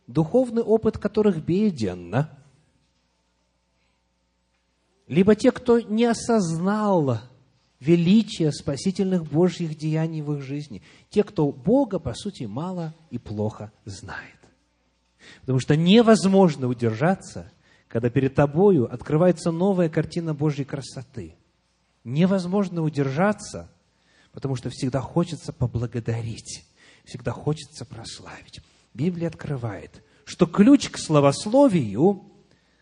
духовный 0.09 0.63
опыт 0.63 0.99
которых 0.99 1.45
беден, 1.45 2.27
либо 5.07 5.37
те, 5.37 5.53
кто 5.53 5.79
не 5.79 6.07
осознал 6.07 7.21
величие 7.81 8.53
спасительных 8.53 9.25
Божьих 9.25 9.77
деяний 9.77 10.23
в 10.23 10.35
их 10.35 10.43
жизни, 10.43 10.83
те, 11.11 11.23
кто 11.23 11.51
Бога, 11.53 11.99
по 11.99 12.15
сути, 12.15 12.45
мало 12.45 12.95
и 13.11 13.19
плохо 13.19 13.73
знает. 13.85 14.39
Потому 15.41 15.61
что 15.61 15.77
невозможно 15.77 16.69
удержаться, 16.69 17.51
когда 17.89 18.11
перед 18.11 18.35
тобою 18.35 18.93
открывается 18.93 19.51
новая 19.51 19.89
картина 19.89 20.35
Божьей 20.35 20.65
красоты. 20.65 21.35
Невозможно 22.05 22.83
удержаться, 22.83 23.71
потому 24.33 24.57
что 24.57 24.71
всегда 24.71 25.01
хочется 25.01 25.53
поблагодарить, 25.53 26.65
всегда 27.05 27.33
хочется 27.33 27.85
прославить. 27.85 28.61
Библия 28.95 29.29
открывает, 29.29 30.03
что 30.25 30.47
ключ 30.47 30.91
к 30.91 30.99
словословию 30.99 32.25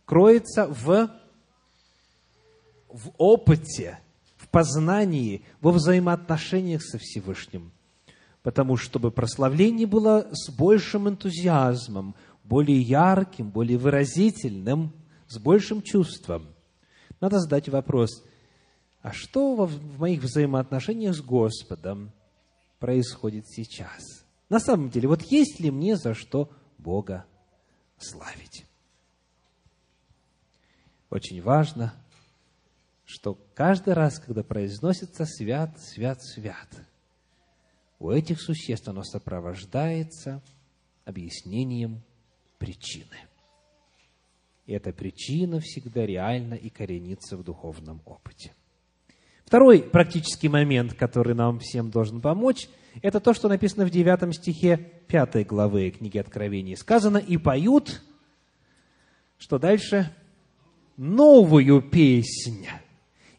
кроется 0.05 0.67
в, 0.67 1.11
в 2.89 3.11
опыте, 3.19 4.01
познании, 4.57 5.43
во 5.61 5.71
взаимоотношениях 5.71 6.83
со 6.83 6.97
Всевышним. 6.97 7.73
Потому 8.43 8.79
что, 8.79 8.87
чтобы 8.87 9.11
прославление 9.11 9.87
было 9.87 10.29
с 10.33 10.51
большим 10.51 11.11
энтузиазмом, 11.11 12.15
более 12.43 12.81
ярким, 12.81 13.51
более 13.51 13.77
выразительным, 13.77 14.95
с 15.29 15.39
большим 15.39 15.83
чувством. 15.83 16.47
Надо 17.21 17.39
задать 17.39 17.69
вопрос, 17.69 18.25
а 19.03 19.13
что 19.13 19.67
в 19.67 20.01
моих 20.01 20.23
взаимоотношениях 20.23 21.15
с 21.15 21.21
Господом 21.21 22.11
происходит 22.79 23.47
сейчас? 23.47 24.25
На 24.49 24.59
самом 24.59 24.89
деле, 24.89 25.07
вот 25.09 25.21
есть 25.31 25.61
ли 25.61 25.71
мне 25.71 25.99
за 25.99 26.15
что 26.15 26.51
Бога 26.79 27.27
славить? 27.99 28.65
Очень 31.11 31.43
важно, 31.43 31.93
что 33.07 33.39
каждый 33.55 33.95
раз, 33.95 34.19
когда 34.19 34.43
произносится 34.43 35.25
«свят, 35.25 35.81
свят, 35.81 36.23
свят», 36.23 36.69
у 37.99 38.11
этих 38.11 38.43
существ 38.43 38.89
оно 38.89 39.03
сопровождается 39.05 40.43
объяснением 41.07 42.03
причины. 42.59 43.17
И 44.67 44.73
эта 44.73 44.93
причина 44.93 45.61
всегда 45.61 46.05
реальна 46.05 46.55
и 46.55 46.69
коренится 46.69 47.37
в 47.37 47.45
духовном 47.45 48.03
опыте. 48.05 48.53
Второй 49.45 49.81
практический 49.81 50.49
момент, 50.49 50.95
который 50.95 51.35
нам 51.35 51.61
всем 51.61 51.91
должен 51.91 52.21
помочь, 52.21 52.69
это 53.01 53.21
то, 53.21 53.33
что 53.33 53.49
написано 53.49 53.87
в 53.87 53.91
9 53.91 54.35
стихе 54.35 54.77
5 54.77 55.47
главы 55.47 55.91
книги 55.91 56.19
Откровений. 56.19 56.77
Сказано, 56.77 57.19
и 57.19 57.37
поют, 57.37 58.03
что 59.39 59.59
дальше? 59.59 60.13
Новую 60.97 61.81
песнь. 61.81 62.67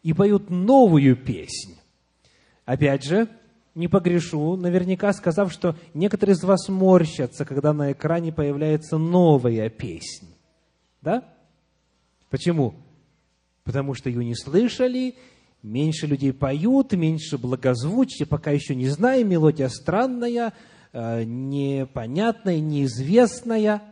И 0.02 0.12
поют 0.12 0.50
новую 0.50 1.16
песнь. 1.16 1.76
Опять 2.64 3.04
же, 3.04 3.28
не 3.74 3.88
погрешу, 3.88 4.56
наверняка 4.56 5.12
сказав, 5.12 5.52
что 5.52 5.76
некоторые 5.94 6.34
из 6.34 6.42
вас 6.42 6.68
морщатся, 6.68 7.44
когда 7.44 7.72
на 7.72 7.92
экране 7.92 8.32
появляется 8.32 8.98
новая 8.98 9.70
песня. 9.70 10.28
Да? 11.00 11.24
Почему? 12.28 12.74
Потому 13.64 13.94
что 13.94 14.10
ее 14.10 14.24
не 14.24 14.34
слышали, 14.34 15.14
меньше 15.62 16.06
людей 16.06 16.32
поют, 16.32 16.92
меньше 16.92 17.38
благозвучия, 17.38 18.26
пока 18.26 18.50
еще 18.50 18.74
не 18.74 18.88
знаем, 18.88 19.28
мелодия 19.28 19.68
странная, 19.68 20.52
э, 20.92 21.24
непонятная, 21.24 22.60
неизвестная. 22.60 23.82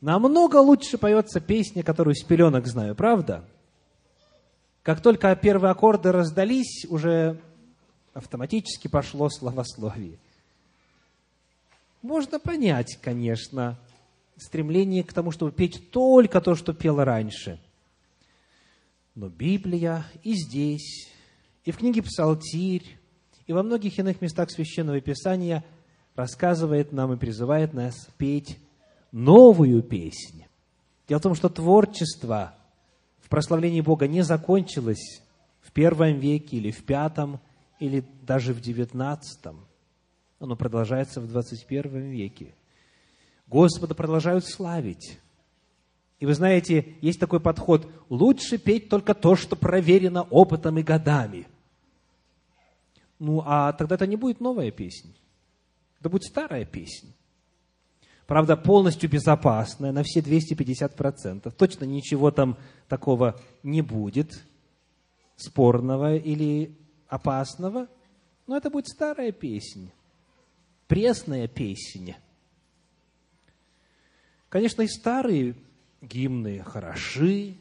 Намного 0.00 0.56
лучше 0.56 0.98
поется 0.98 1.40
песня, 1.40 1.82
которую 1.82 2.14
с 2.14 2.22
пеленок 2.22 2.66
знаю, 2.66 2.94
правда? 2.94 3.44
Как 4.82 5.02
только 5.02 5.34
первые 5.36 5.72
аккорды 5.72 6.10
раздались, 6.10 6.86
уже 6.88 7.38
автоматически 8.14 8.88
пошло 8.88 9.28
словословие. 9.28 10.18
Можно 12.02 12.40
понять, 12.40 12.98
конечно, 13.02 13.78
стремление 14.36 15.04
к 15.04 15.12
тому, 15.12 15.32
чтобы 15.32 15.52
петь 15.52 15.90
только 15.90 16.40
то, 16.40 16.54
что 16.54 16.72
пел 16.72 17.02
раньше. 17.04 17.60
Но 19.14 19.28
Библия 19.28 20.06
и 20.22 20.32
здесь, 20.32 21.08
и 21.64 21.72
в 21.72 21.76
книге 21.76 22.02
Псалтирь, 22.02 22.96
и 23.46 23.52
во 23.52 23.62
многих 23.62 23.98
иных 23.98 24.22
местах 24.22 24.50
Священного 24.50 25.00
Писания 25.00 25.62
рассказывает 26.14 26.92
нам 26.92 27.12
и 27.12 27.18
призывает 27.18 27.74
нас 27.74 28.08
петь 28.16 28.58
новую 29.12 29.82
песнь. 29.82 30.44
Дело 31.06 31.18
в 31.18 31.22
том, 31.22 31.34
что 31.34 31.50
творчество 31.50 32.54
в 33.30 33.36
прославлении 33.40 33.80
Бога 33.80 34.08
не 34.08 34.22
закончилось 34.22 35.22
в 35.60 35.70
первом 35.70 36.18
веке 36.18 36.56
или 36.56 36.72
в 36.72 36.82
пятом, 36.84 37.38
или 37.78 38.04
даже 38.22 38.52
в 38.52 38.60
XIX. 38.60 39.20
Оно 40.40 40.56
продолжается 40.56 41.20
в 41.20 41.28
21 41.28 42.10
веке. 42.10 42.52
Господа 43.46 43.94
продолжают 43.94 44.44
славить. 44.46 45.20
И 46.18 46.26
вы 46.26 46.34
знаете, 46.34 46.96
есть 47.02 47.20
такой 47.20 47.38
подход, 47.38 47.88
лучше 48.08 48.58
петь 48.58 48.88
только 48.88 49.14
то, 49.14 49.36
что 49.36 49.54
проверено 49.54 50.22
опытом 50.22 50.78
и 50.78 50.82
годами. 50.82 51.46
Ну, 53.20 53.44
а 53.46 53.72
тогда 53.74 53.94
это 53.94 54.08
не 54.08 54.16
будет 54.16 54.40
новая 54.40 54.72
песня. 54.72 55.12
Это 56.00 56.08
будет 56.08 56.24
старая 56.24 56.64
песня. 56.64 57.10
Правда, 58.30 58.56
полностью 58.56 59.10
безопасная, 59.10 59.90
на 59.90 60.04
все 60.04 60.20
250%. 60.20 61.50
Точно 61.50 61.84
ничего 61.84 62.30
там 62.30 62.56
такого 62.86 63.40
не 63.64 63.82
будет, 63.82 64.44
спорного 65.34 66.14
или 66.14 66.72
опасного, 67.08 67.88
но 68.46 68.56
это 68.56 68.70
будет 68.70 68.86
старая 68.86 69.32
песня, 69.32 69.92
пресная 70.86 71.48
песня. 71.48 72.18
Конечно, 74.48 74.82
и 74.82 74.86
старые 74.86 75.56
гимны 76.00 76.60
хороши, 76.60 77.56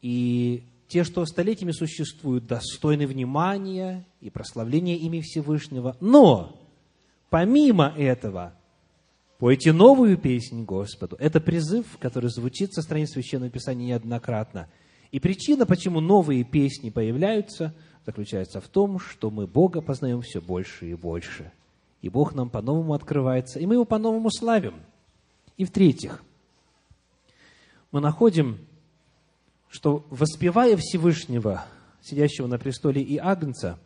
и 0.00 0.62
те, 0.88 1.04
что 1.04 1.26
столетиями 1.26 1.72
существуют, 1.72 2.46
достойны 2.46 3.06
внимания 3.06 4.06
и 4.22 4.30
прославления 4.30 4.96
ими 4.96 5.20
Всевышнего. 5.20 5.94
Но, 6.00 6.58
помимо 7.28 7.92
этого, 7.98 8.54
пойте 9.40 9.72
новую 9.72 10.16
песнь 10.16 10.64
Господу. 10.64 11.16
Это 11.18 11.40
призыв, 11.40 11.98
который 11.98 12.30
звучит 12.30 12.72
со 12.72 12.82
страниц 12.82 13.10
Священного 13.10 13.50
Писания 13.50 13.88
неоднократно. 13.88 14.68
И 15.10 15.18
причина, 15.18 15.66
почему 15.66 16.00
новые 16.00 16.44
песни 16.44 16.90
появляются– 16.90 17.74
заключается 18.06 18.60
в 18.60 18.68
том, 18.68 18.98
что 18.98 19.30
мы 19.30 19.46
Бога 19.46 19.80
познаем 19.80 20.22
все 20.22 20.40
больше 20.40 20.90
и 20.90 20.94
больше. 20.94 21.52
И 22.02 22.08
Бог 22.08 22.34
нам 22.34 22.48
по-новому 22.48 22.94
открывается, 22.94 23.58
и 23.58 23.66
мы 23.66 23.74
Его 23.74 23.84
по-новому 23.84 24.30
славим. 24.30 24.74
И 25.56 25.64
в-третьих, 25.64 26.22
мы 27.92 28.00
находим, 28.00 28.58
что 29.68 30.06
воспевая 30.10 30.76
Всевышнего, 30.76 31.64
сидящего 32.00 32.46
на 32.46 32.58
престоле 32.58 33.02
и 33.02 33.18
Агнца, 33.18 33.78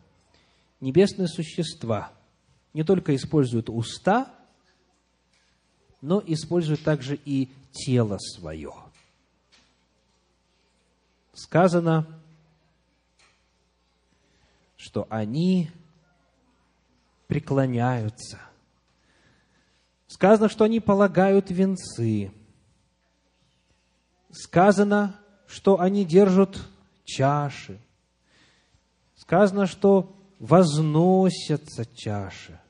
небесные 0.81 1.27
существа 1.27 2.13
не 2.73 2.85
только 2.85 3.15
используют 3.15 3.69
уста, 3.69 4.33
но 6.05 6.23
используют 6.27 6.83
также 6.83 7.19
и 7.25 7.49
тело 7.73 8.19
свое. 8.19 8.75
Сказано, 11.33 12.07
что 14.77 15.07
они 15.09 15.71
преклоняются. 17.27 18.39
Сказано, 20.07 20.51
что 20.51 20.65
они 20.65 20.79
полагают 20.79 21.51
венцы. 21.51 22.31
Сказано, 24.31 25.19
что 25.47 25.81
они 25.81 26.05
держат 26.05 26.61
чаши. 27.07 27.81
Сказано, 29.17 29.67
что 29.67 30.15
возносятся 30.39 31.87
чаши. 31.87 32.61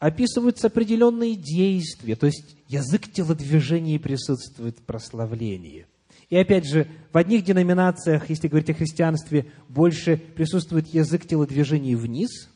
Описываются 0.00 0.68
определенные 0.68 1.36
действия, 1.36 2.16
то 2.16 2.24
есть 2.24 2.56
язык 2.68 3.12
телодвижения 3.12 4.00
присутствует 4.00 4.78
в 4.78 4.82
прославлении. 4.82 5.86
И 6.30 6.36
опять 6.36 6.66
же, 6.66 6.88
в 7.12 7.18
одних 7.18 7.44
деноминациях, 7.44 8.30
если 8.30 8.48
говорить 8.48 8.70
о 8.70 8.74
христианстве, 8.74 9.52
больше 9.68 10.16
присутствует 10.16 10.86
язык 10.88 11.26
телодвижений 11.26 11.96
вниз, 11.96 12.48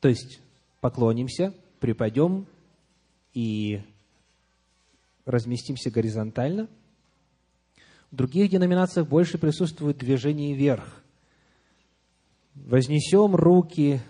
то 0.00 0.08
есть 0.08 0.38
поклонимся, 0.80 1.52
припадем 1.80 2.46
и 3.34 3.82
разместимся 5.24 5.90
горизонтально. 5.90 6.68
В 8.12 8.14
других 8.14 8.50
деноминациях 8.50 9.08
больше 9.08 9.36
присутствует 9.36 9.98
движение 9.98 10.54
вверх. 10.54 11.02
Вознесем 12.54 13.34
руки 13.34 14.00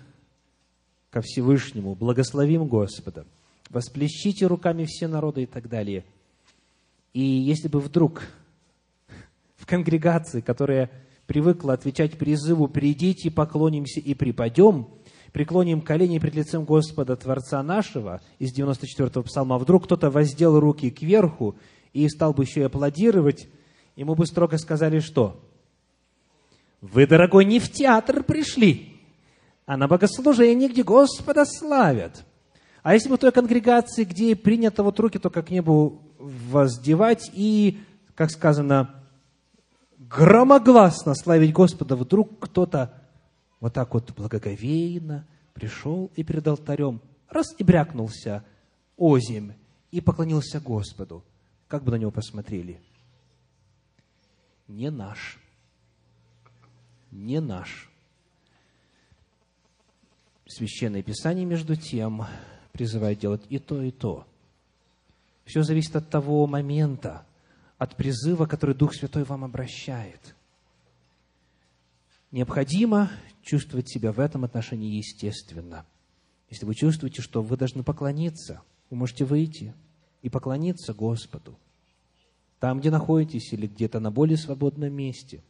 ко 1.16 1.22
Всевышнему, 1.22 1.94
благословим 1.94 2.66
Господа, 2.66 3.24
восплещите 3.70 4.46
руками 4.46 4.84
все 4.84 5.08
народы 5.08 5.44
и 5.44 5.46
так 5.46 5.66
далее. 5.66 6.04
И 7.14 7.22
если 7.22 7.68
бы 7.68 7.80
вдруг 7.80 8.28
в 9.56 9.64
конгрегации, 9.64 10.42
которая 10.42 10.90
привыкла 11.26 11.72
отвечать 11.72 12.18
призыву 12.18 12.68
«придите, 12.68 13.30
поклонимся 13.30 13.98
и 13.98 14.12
припадем», 14.12 14.88
преклоним 15.32 15.80
колени 15.80 16.18
пред 16.18 16.34
лицем 16.34 16.66
Господа 16.66 17.16
Творца 17.16 17.62
нашего 17.62 18.20
из 18.38 18.54
94-го 18.54 19.22
псалма, 19.22 19.56
вдруг 19.56 19.84
кто-то 19.84 20.10
воздел 20.10 20.60
руки 20.60 20.90
кверху 20.90 21.56
и 21.94 22.06
стал 22.10 22.34
бы 22.34 22.44
еще 22.44 22.60
и 22.60 22.64
аплодировать, 22.64 23.48
ему 23.96 24.14
бы 24.14 24.26
строго 24.26 24.58
сказали, 24.58 24.98
что 24.98 25.40
«Вы, 26.82 27.06
дорогой, 27.06 27.46
не 27.46 27.58
в 27.58 27.72
театр 27.72 28.22
пришли, 28.22 28.95
а 29.66 29.76
на 29.76 29.88
богослужение, 29.88 30.68
где 30.68 30.82
Господа 30.82 31.44
славят». 31.44 32.24
А 32.86 32.94
если 32.94 33.08
бы 33.08 33.16
в 33.16 33.18
той 33.18 33.32
конгрегации, 33.32 34.04
где 34.04 34.36
принято 34.36 34.84
вот 34.84 35.00
руки 35.00 35.18
только 35.18 35.42
к 35.42 35.50
небу 35.50 36.02
воздевать 36.20 37.28
и, 37.34 37.80
как 38.14 38.30
сказано, 38.30 39.02
громогласно 39.98 41.16
славить 41.16 41.52
Господа, 41.52 41.96
вдруг 41.96 42.38
кто-то 42.38 42.94
вот 43.58 43.74
так 43.74 43.92
вот 43.92 44.12
благоговейно 44.14 45.26
пришел 45.52 46.12
и 46.14 46.22
перед 46.22 46.46
алтарем 46.46 47.00
раз 47.28 47.54
и 47.58 47.64
брякнулся 47.64 48.44
озимь 48.96 49.54
и 49.90 50.00
поклонился 50.00 50.60
Господу. 50.60 51.24
Как 51.66 51.82
бы 51.82 51.90
на 51.90 51.96
него 51.96 52.12
посмотрели? 52.12 52.80
Не 54.68 54.90
наш. 54.90 55.40
Не 57.10 57.40
наш. 57.40 57.90
Священное 60.46 61.02
Писание, 61.02 61.44
между 61.44 61.76
тем, 61.76 62.24
призывает 62.72 63.18
делать 63.18 63.42
и 63.48 63.58
то, 63.58 63.82
и 63.82 63.90
то. 63.90 64.26
Все 65.44 65.62
зависит 65.62 65.96
от 65.96 66.08
того 66.08 66.46
момента, 66.46 67.26
от 67.78 67.96
призыва, 67.96 68.46
который 68.46 68.74
Дух 68.74 68.94
Святой 68.94 69.24
вам 69.24 69.44
обращает. 69.44 70.34
Необходимо 72.30 73.10
чувствовать 73.42 73.88
себя 73.88 74.12
в 74.12 74.20
этом 74.20 74.44
отношении 74.44 74.96
естественно. 74.96 75.86
Если 76.50 76.64
вы 76.64 76.74
чувствуете, 76.74 77.22
что 77.22 77.42
вы 77.42 77.56
должны 77.56 77.82
поклониться, 77.82 78.62
вы 78.90 78.96
можете 78.96 79.24
выйти 79.24 79.74
и 80.22 80.28
поклониться 80.28 80.94
Господу. 80.94 81.58
Там, 82.60 82.80
где 82.80 82.90
находитесь, 82.90 83.52
или 83.52 83.66
где-то 83.66 84.00
на 84.00 84.10
более 84.10 84.36
свободном 84.36 84.92
месте. 84.92 85.42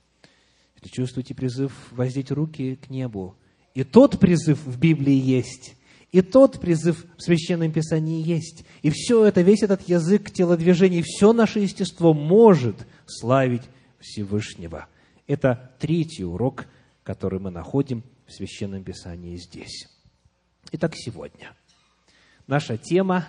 Если 0.75 0.89
чувствуете 0.89 1.35
призыв 1.35 1.93
воздеть 1.93 2.31
руки 2.31 2.77
к 2.77 2.91
небу, 2.91 3.37
и 3.77 3.85
тот 3.85 4.19
призыв 4.19 4.59
в 4.65 4.79
Библии 4.79 5.13
есть, 5.13 5.77
и 6.11 6.23
тот 6.23 6.59
призыв 6.59 7.05
в 7.19 7.23
Священном 7.23 7.71
Писании 7.71 8.27
есть. 8.27 8.65
И 8.81 8.89
все 8.89 9.23
это, 9.27 9.43
весь 9.43 9.63
этот 9.63 9.87
язык 9.87 10.31
телодвижений, 10.31 11.03
все 11.03 11.35
наше 11.35 11.59
естество 11.59 12.15
может 12.15 12.87
славить 13.05 13.65
Всевышнего. 14.01 14.89
Это 15.27 15.75
третий 15.79 16.25
урок, 16.25 16.65
который 17.03 17.39
мы 17.39 17.51
находим 17.51 18.03
в 18.27 18.33
Священном 18.33 18.83
Писании 18.83 19.37
здесь. 19.37 19.87
Итак, 20.73 20.95
сегодня 20.97 21.55
наша 22.47 22.79
тема 22.79 23.29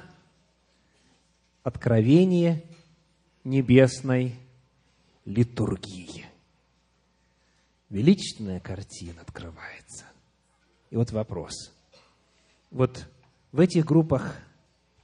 –откровение 1.64 2.64
небесной 3.44 4.36
литургии. 5.26 6.26
Величественная 7.90 8.62
картина 8.62 9.24
открывается. 9.24 10.06
И 10.90 10.96
вот 10.96 11.12
вопрос– 11.12 11.72
вот 12.72 13.06
в 13.52 13.60
этих 13.60 13.86
группах 13.86 14.36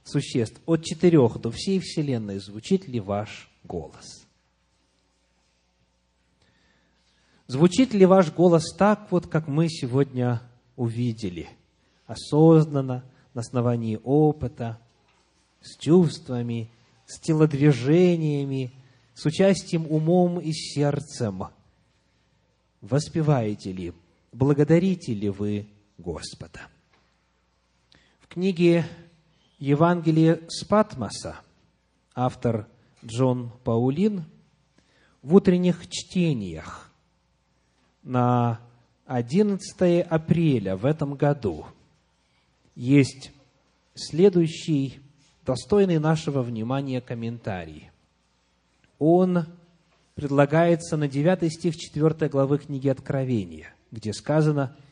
существ 0.04 0.60
от 0.66 0.84
четырех 0.84 1.40
до 1.40 1.50
всей 1.50 1.80
Вселенной 1.80 2.38
звучит 2.38 2.86
ли 2.86 3.00
ваш 3.00 3.50
голос? 3.64 4.26
Звучит 7.46 7.94
ли 7.94 8.06
ваш 8.06 8.32
голос 8.32 8.74
так, 8.76 9.10
вот 9.10 9.26
как 9.26 9.48
мы 9.48 9.68
сегодня 9.68 10.42
увидели, 10.76 11.48
осознанно, 12.06 13.04
на 13.34 13.40
основании 13.40 13.98
опыта, 14.02 14.78
с 15.60 15.76
чувствами, 15.78 16.70
с 17.06 17.18
телодвижениями, 17.18 18.72
с 19.14 19.26
участием 19.26 19.86
умом 19.90 20.38
и 20.38 20.52
сердцем? 20.52 21.44
Воспеваете 22.80 23.72
ли, 23.72 23.92
благодарите 24.32 25.12
ли 25.14 25.28
вы 25.28 25.66
Господа? 25.98 26.60
книге 28.34 28.84
Евангелие 29.60 30.40
с 30.48 30.64
Патмоса 30.64 31.36
автор 32.16 32.66
Джон 33.04 33.52
Паулин 33.62 34.24
в 35.22 35.36
утренних 35.36 35.88
чтениях 35.88 36.90
на 38.02 38.60
11 39.06 40.04
апреля 40.10 40.74
в 40.76 40.84
этом 40.84 41.14
году 41.14 41.64
есть 42.74 43.30
следующий 43.94 44.98
достойный 45.46 46.00
нашего 46.00 46.42
внимания 46.42 47.00
комментарий. 47.00 47.92
Он 48.98 49.46
предлагается 50.16 50.96
на 50.96 51.06
9 51.06 51.52
стих 51.52 51.76
4 51.76 52.28
главы 52.28 52.58
книги 52.58 52.88
Откровения, 52.88 53.72
где 53.92 54.12
сказано– 54.12 54.76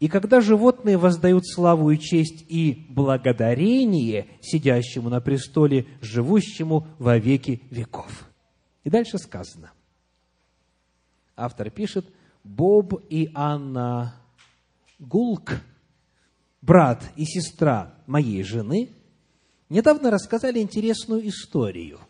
и 0.00 0.08
когда 0.08 0.40
животные 0.40 0.96
воздают 0.96 1.46
славу 1.46 1.90
и 1.90 1.98
честь 1.98 2.46
и 2.48 2.86
благодарение 2.88 4.28
сидящему 4.40 5.10
на 5.10 5.20
престоле, 5.20 5.86
живущему 6.00 6.88
во 6.98 7.18
веки 7.18 7.62
веков. 7.70 8.26
И 8.82 8.88
дальше 8.88 9.18
сказано. 9.18 9.72
Автор 11.36 11.70
пишет, 11.70 12.06
Боб 12.42 12.94
и 13.10 13.30
Анна 13.34 14.14
Гулк, 14.98 15.60
брат 16.62 17.04
и 17.16 17.26
сестра 17.26 17.94
моей 18.06 18.42
жены, 18.42 18.88
недавно 19.68 20.10
рассказали 20.10 20.60
интересную 20.60 21.28
историю. 21.28 22.00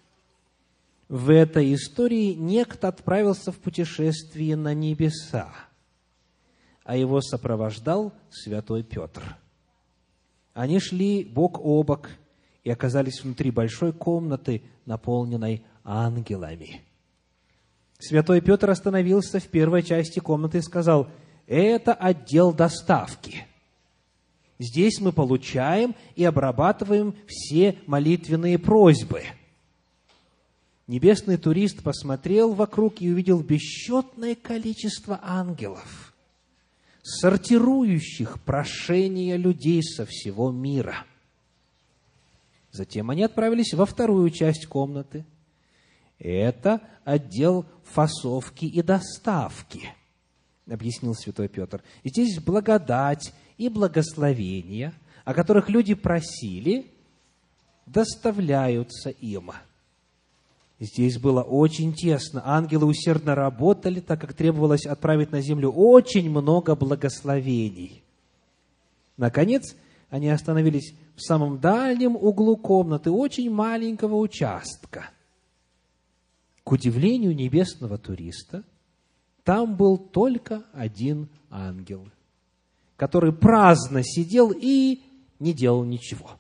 В 1.08 1.30
этой 1.30 1.74
истории 1.74 2.34
некто 2.34 2.86
отправился 2.86 3.50
в 3.50 3.58
путешествие 3.58 4.54
на 4.54 4.74
небеса– 4.74 5.52
а 6.84 6.96
его 6.96 7.20
сопровождал 7.20 8.12
святой 8.30 8.82
Петр. 8.82 9.36
Они 10.54 10.78
шли 10.80 11.24
бок 11.24 11.60
о 11.62 11.82
бок 11.82 12.10
и 12.64 12.70
оказались 12.70 13.22
внутри 13.22 13.50
большой 13.50 13.92
комнаты, 13.92 14.62
наполненной 14.86 15.62
ангелами. 15.84 16.82
Святой 17.98 18.40
Петр 18.40 18.70
остановился 18.70 19.40
в 19.40 19.46
первой 19.48 19.82
части 19.82 20.20
комнаты 20.20 20.58
и 20.58 20.62
сказал, 20.62 21.08
это 21.46 21.92
отдел 21.92 22.52
доставки. 22.52 23.46
Здесь 24.58 25.00
мы 25.00 25.12
получаем 25.12 25.94
и 26.16 26.24
обрабатываем 26.24 27.14
все 27.26 27.78
молитвенные 27.86 28.58
просьбы. 28.58 29.22
Небесный 30.86 31.36
турист 31.36 31.82
посмотрел 31.82 32.52
вокруг 32.52 33.00
и 33.00 33.10
увидел 33.10 33.40
бесчетное 33.40 34.34
количество 34.34 35.20
ангелов– 35.22 36.06
сортирующих 37.18 38.40
прошения 38.42 39.36
людей 39.36 39.82
со 39.82 40.06
всего 40.06 40.50
мира. 40.50 41.04
Затем 42.72 43.10
они 43.10 43.22
отправились 43.22 43.74
во 43.74 43.86
вторую 43.86 44.30
часть 44.30 44.66
комнаты. 44.66 45.24
Это 46.18 46.80
отдел 47.04 47.66
фасовки 47.84 48.66
и 48.66 48.82
доставки, 48.82 49.88
объяснил 50.68 51.14
святой 51.14 51.48
Петр. 51.48 51.82
И 52.02 52.10
здесь 52.10 52.38
благодать 52.38 53.32
и 53.56 53.68
благословения, 53.68 54.92
о 55.24 55.34
которых 55.34 55.68
люди 55.68 55.94
просили, 55.94 56.92
доставляются 57.86 59.10
им– 59.10 59.50
Здесь 60.80 61.18
было 61.18 61.42
очень 61.42 61.92
тесно. 61.92 62.42
Ангелы 62.42 62.86
усердно 62.86 63.34
работали, 63.34 64.00
так 64.00 64.18
как 64.18 64.32
требовалось 64.32 64.86
отправить 64.86 65.30
на 65.30 65.42
землю 65.42 65.70
очень 65.70 66.30
много 66.30 66.74
благословений. 66.74 68.02
Наконец, 69.18 69.76
они 70.08 70.30
остановились 70.30 70.94
в 71.16 71.20
самом 71.20 71.60
дальнем 71.60 72.16
углу 72.16 72.56
комнаты, 72.56 73.10
очень 73.10 73.50
маленького 73.50 74.16
участка. 74.16 75.10
К 76.64 76.72
удивлению 76.72 77.36
небесного 77.36 77.98
туриста, 77.98 78.64
там 79.44 79.76
был 79.76 79.98
только 79.98 80.64
один 80.72 81.28
ангел, 81.50 82.08
который 82.96 83.34
праздно 83.34 84.02
сидел 84.02 84.50
и 84.50 85.02
не 85.38 85.52
делал 85.52 85.84
ничего. 85.84 86.30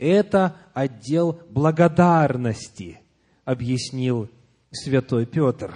Это 0.00 0.56
отдел 0.72 1.38
благодарности, 1.50 3.00
объяснил 3.44 4.30
святой 4.70 5.26
Петр. 5.26 5.74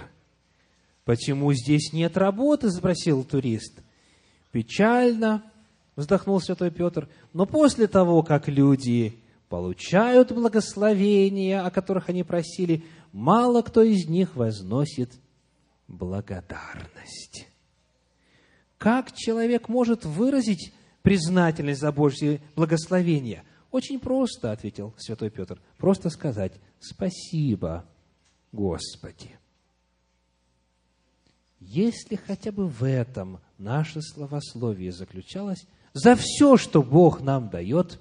Почему 1.03 1.53
здесь 1.53 1.93
нет 1.93 2.17
работы, 2.17 2.71
спросил 2.71 3.23
турист. 3.23 3.83
Печально, 4.51 5.43
вздохнул 5.95 6.41
святой 6.41 6.71
Петр, 6.71 7.07
но 7.33 7.45
после 7.45 7.85
того, 7.85 8.23
как 8.23 8.47
люди 8.47 9.19
получают 9.47 10.31
благословения, 10.31 11.63
о 11.63 11.69
которых 11.69 12.09
они 12.09 12.23
просили, 12.23 12.83
мало 13.11 13.61
кто 13.61 13.83
из 13.83 14.07
них 14.07 14.35
возносит 14.35 15.11
благодарность. 15.87 17.47
Как 18.79 19.13
человек 19.13 19.69
может 19.69 20.03
выразить 20.03 20.73
признательность 21.03 21.81
за 21.81 21.91
Божье 21.91 22.41
благословение? 22.55 23.43
Очень 23.75 23.99
просто, 23.99 24.53
ответил 24.53 24.93
святой 24.97 25.29
Петр. 25.29 25.59
Просто 25.77 26.09
сказать 26.09 26.53
«Спасибо, 26.79 27.83
Господи». 28.53 29.31
Если 31.59 32.15
хотя 32.15 32.53
бы 32.53 32.69
в 32.69 32.85
этом 32.85 33.41
наше 33.57 34.01
словословие 34.01 34.93
заключалось, 34.93 35.67
за 35.91 36.15
все, 36.15 36.55
что 36.55 36.83
Бог 36.83 37.19
нам 37.19 37.49
дает, 37.49 37.99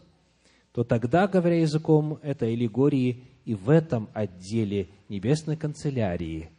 то 0.73 0.85
тогда, 0.85 1.27
говоря 1.27 1.61
языком 1.61 2.21
этой 2.23 2.53
аллегории, 2.53 3.25
и 3.45 3.57
в 3.57 3.69
этом 3.69 4.09
отделе 4.15 4.87
небесной 5.09 5.57
канцелярии 5.57 6.51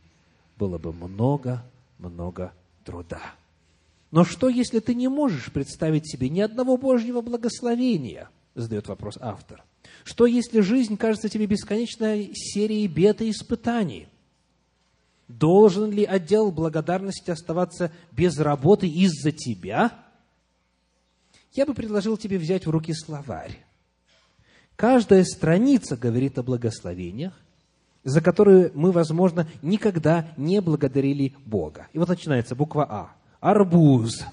было 0.57 0.77
бы 0.77 0.91
много-много 0.91 2.51
труда. 2.83 3.21
Но 4.11 4.25
что, 4.25 4.49
если 4.49 4.81
ты 4.81 4.93
не 4.93 5.07
можешь 5.07 5.53
представить 5.53 6.05
себе 6.05 6.27
ни 6.27 6.41
одного 6.41 6.75
Божьего 6.75 7.21
благословения? 7.21 8.29
Задает 8.55 8.87
вопрос 8.87 9.17
автор. 9.19 9.63
Что, 10.05 10.25
если 10.25 10.61
жизнь 10.61 10.97
кажется 10.97 11.27
тебе 11.29 11.45
бесконечной 11.45 12.31
серией 12.33 12.87
бед 12.87 13.21
и 13.21 13.29
испытаний? 13.29 14.07
Должен 15.27 15.91
ли 15.91 16.05
отдел 16.05 16.51
благодарности 16.51 17.31
оставаться 17.31 17.91
без 18.11 18.39
работы 18.39 18.87
из-за 18.87 19.31
тебя? 19.31 19.91
Я 21.51 21.65
бы 21.65 21.73
предложил 21.73 22.17
тебе 22.17 22.37
взять 22.37 22.65
в 22.65 22.69
руки 22.69 22.93
словарь. 22.93 23.59
Каждая 24.75 25.23
страница 25.23 25.97
говорит 25.97 26.37
о 26.37 26.43
благословениях, 26.43 27.33
за 28.03 28.21
которые 28.21 28.71
мы, 28.73 28.91
возможно, 28.91 29.47
никогда 29.61 30.33
не 30.37 30.61
благодарили 30.61 31.33
Бога. 31.45 31.87
И 31.91 31.97
вот 31.97 32.07
начинается 32.07 32.55
буква 32.55 32.85
А. 32.89 33.15
Арбуз. 33.39 34.23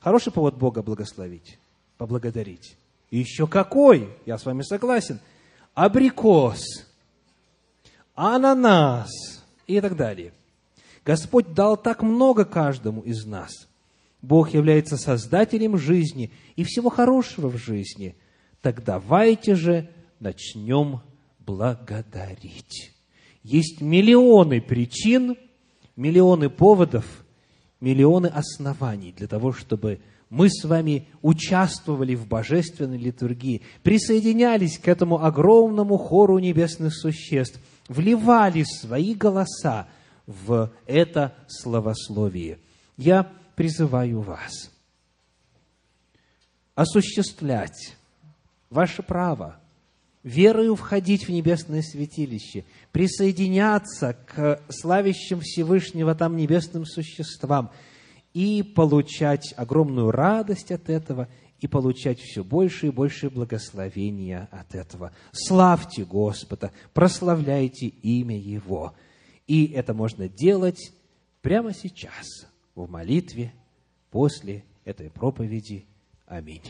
Хороший 0.00 0.32
повод 0.32 0.56
Бога 0.56 0.82
благословить, 0.82 1.58
поблагодарить. 1.98 2.76
Еще 3.10 3.46
какой, 3.46 4.08
я 4.24 4.38
с 4.38 4.44
вами 4.44 4.62
согласен. 4.62 5.20
Абрикос, 5.74 6.62
ананас 8.14 9.10
и 9.66 9.80
так 9.80 9.96
далее. 9.96 10.32
Господь 11.04 11.52
дал 11.54 11.76
так 11.76 12.02
много 12.02 12.44
каждому 12.44 13.00
из 13.00 13.24
нас. 13.24 13.68
Бог 14.22 14.50
является 14.52 14.96
создателем 14.96 15.78
жизни 15.78 16.30
и 16.56 16.64
всего 16.64 16.90
хорошего 16.90 17.48
в 17.48 17.56
жизни. 17.56 18.16
Так 18.60 18.84
давайте 18.84 19.54
же 19.54 19.90
начнем 20.20 21.00
благодарить. 21.38 22.92
Есть 23.42 23.80
миллионы 23.80 24.60
причин, 24.60 25.36
миллионы 25.96 26.50
поводов, 26.50 27.06
миллионы 27.80 28.26
оснований 28.26 29.12
для 29.12 29.26
того, 29.26 29.52
чтобы 29.52 30.00
мы 30.30 30.48
с 30.48 30.64
вами 30.64 31.08
участвовали 31.22 32.14
в 32.14 32.26
божественной 32.26 32.96
литургии, 32.96 33.62
присоединялись 33.82 34.78
к 34.78 34.86
этому 34.86 35.22
огромному 35.24 35.98
хору 35.98 36.38
небесных 36.38 36.94
существ, 36.94 37.60
вливали 37.88 38.62
свои 38.62 39.14
голоса 39.14 39.88
в 40.26 40.70
это 40.86 41.34
словословие. 41.48 42.58
Я 42.96 43.30
призываю 43.56 44.20
вас 44.20 44.70
осуществлять 46.76 47.96
ваше 48.70 49.02
право 49.02 49.60
верою 50.22 50.76
входить 50.76 51.26
в 51.26 51.30
небесное 51.30 51.82
святилище, 51.82 52.64
присоединяться 52.92 54.16
к 54.26 54.62
славящим 54.68 55.40
Всевышнего 55.40 56.14
там 56.14 56.36
небесным 56.36 56.86
существам 56.86 57.70
и 58.32 58.62
получать 58.62 59.54
огромную 59.56 60.10
радость 60.10 60.70
от 60.72 60.88
этого, 60.88 61.28
и 61.60 61.66
получать 61.66 62.18
все 62.20 62.42
больше 62.42 62.86
и 62.86 62.90
больше 62.90 63.28
благословения 63.28 64.48
от 64.50 64.74
этого. 64.74 65.12
Славьте 65.32 66.04
Господа, 66.04 66.72
прославляйте 66.94 67.86
имя 67.86 68.38
Его. 68.38 68.94
И 69.46 69.66
это 69.66 69.92
можно 69.92 70.28
делать 70.28 70.92
прямо 71.42 71.74
сейчас, 71.74 72.46
в 72.74 72.88
молитве, 72.88 73.52
после 74.10 74.64
этой 74.84 75.10
проповеди. 75.10 75.84
Аминь. 76.26 76.62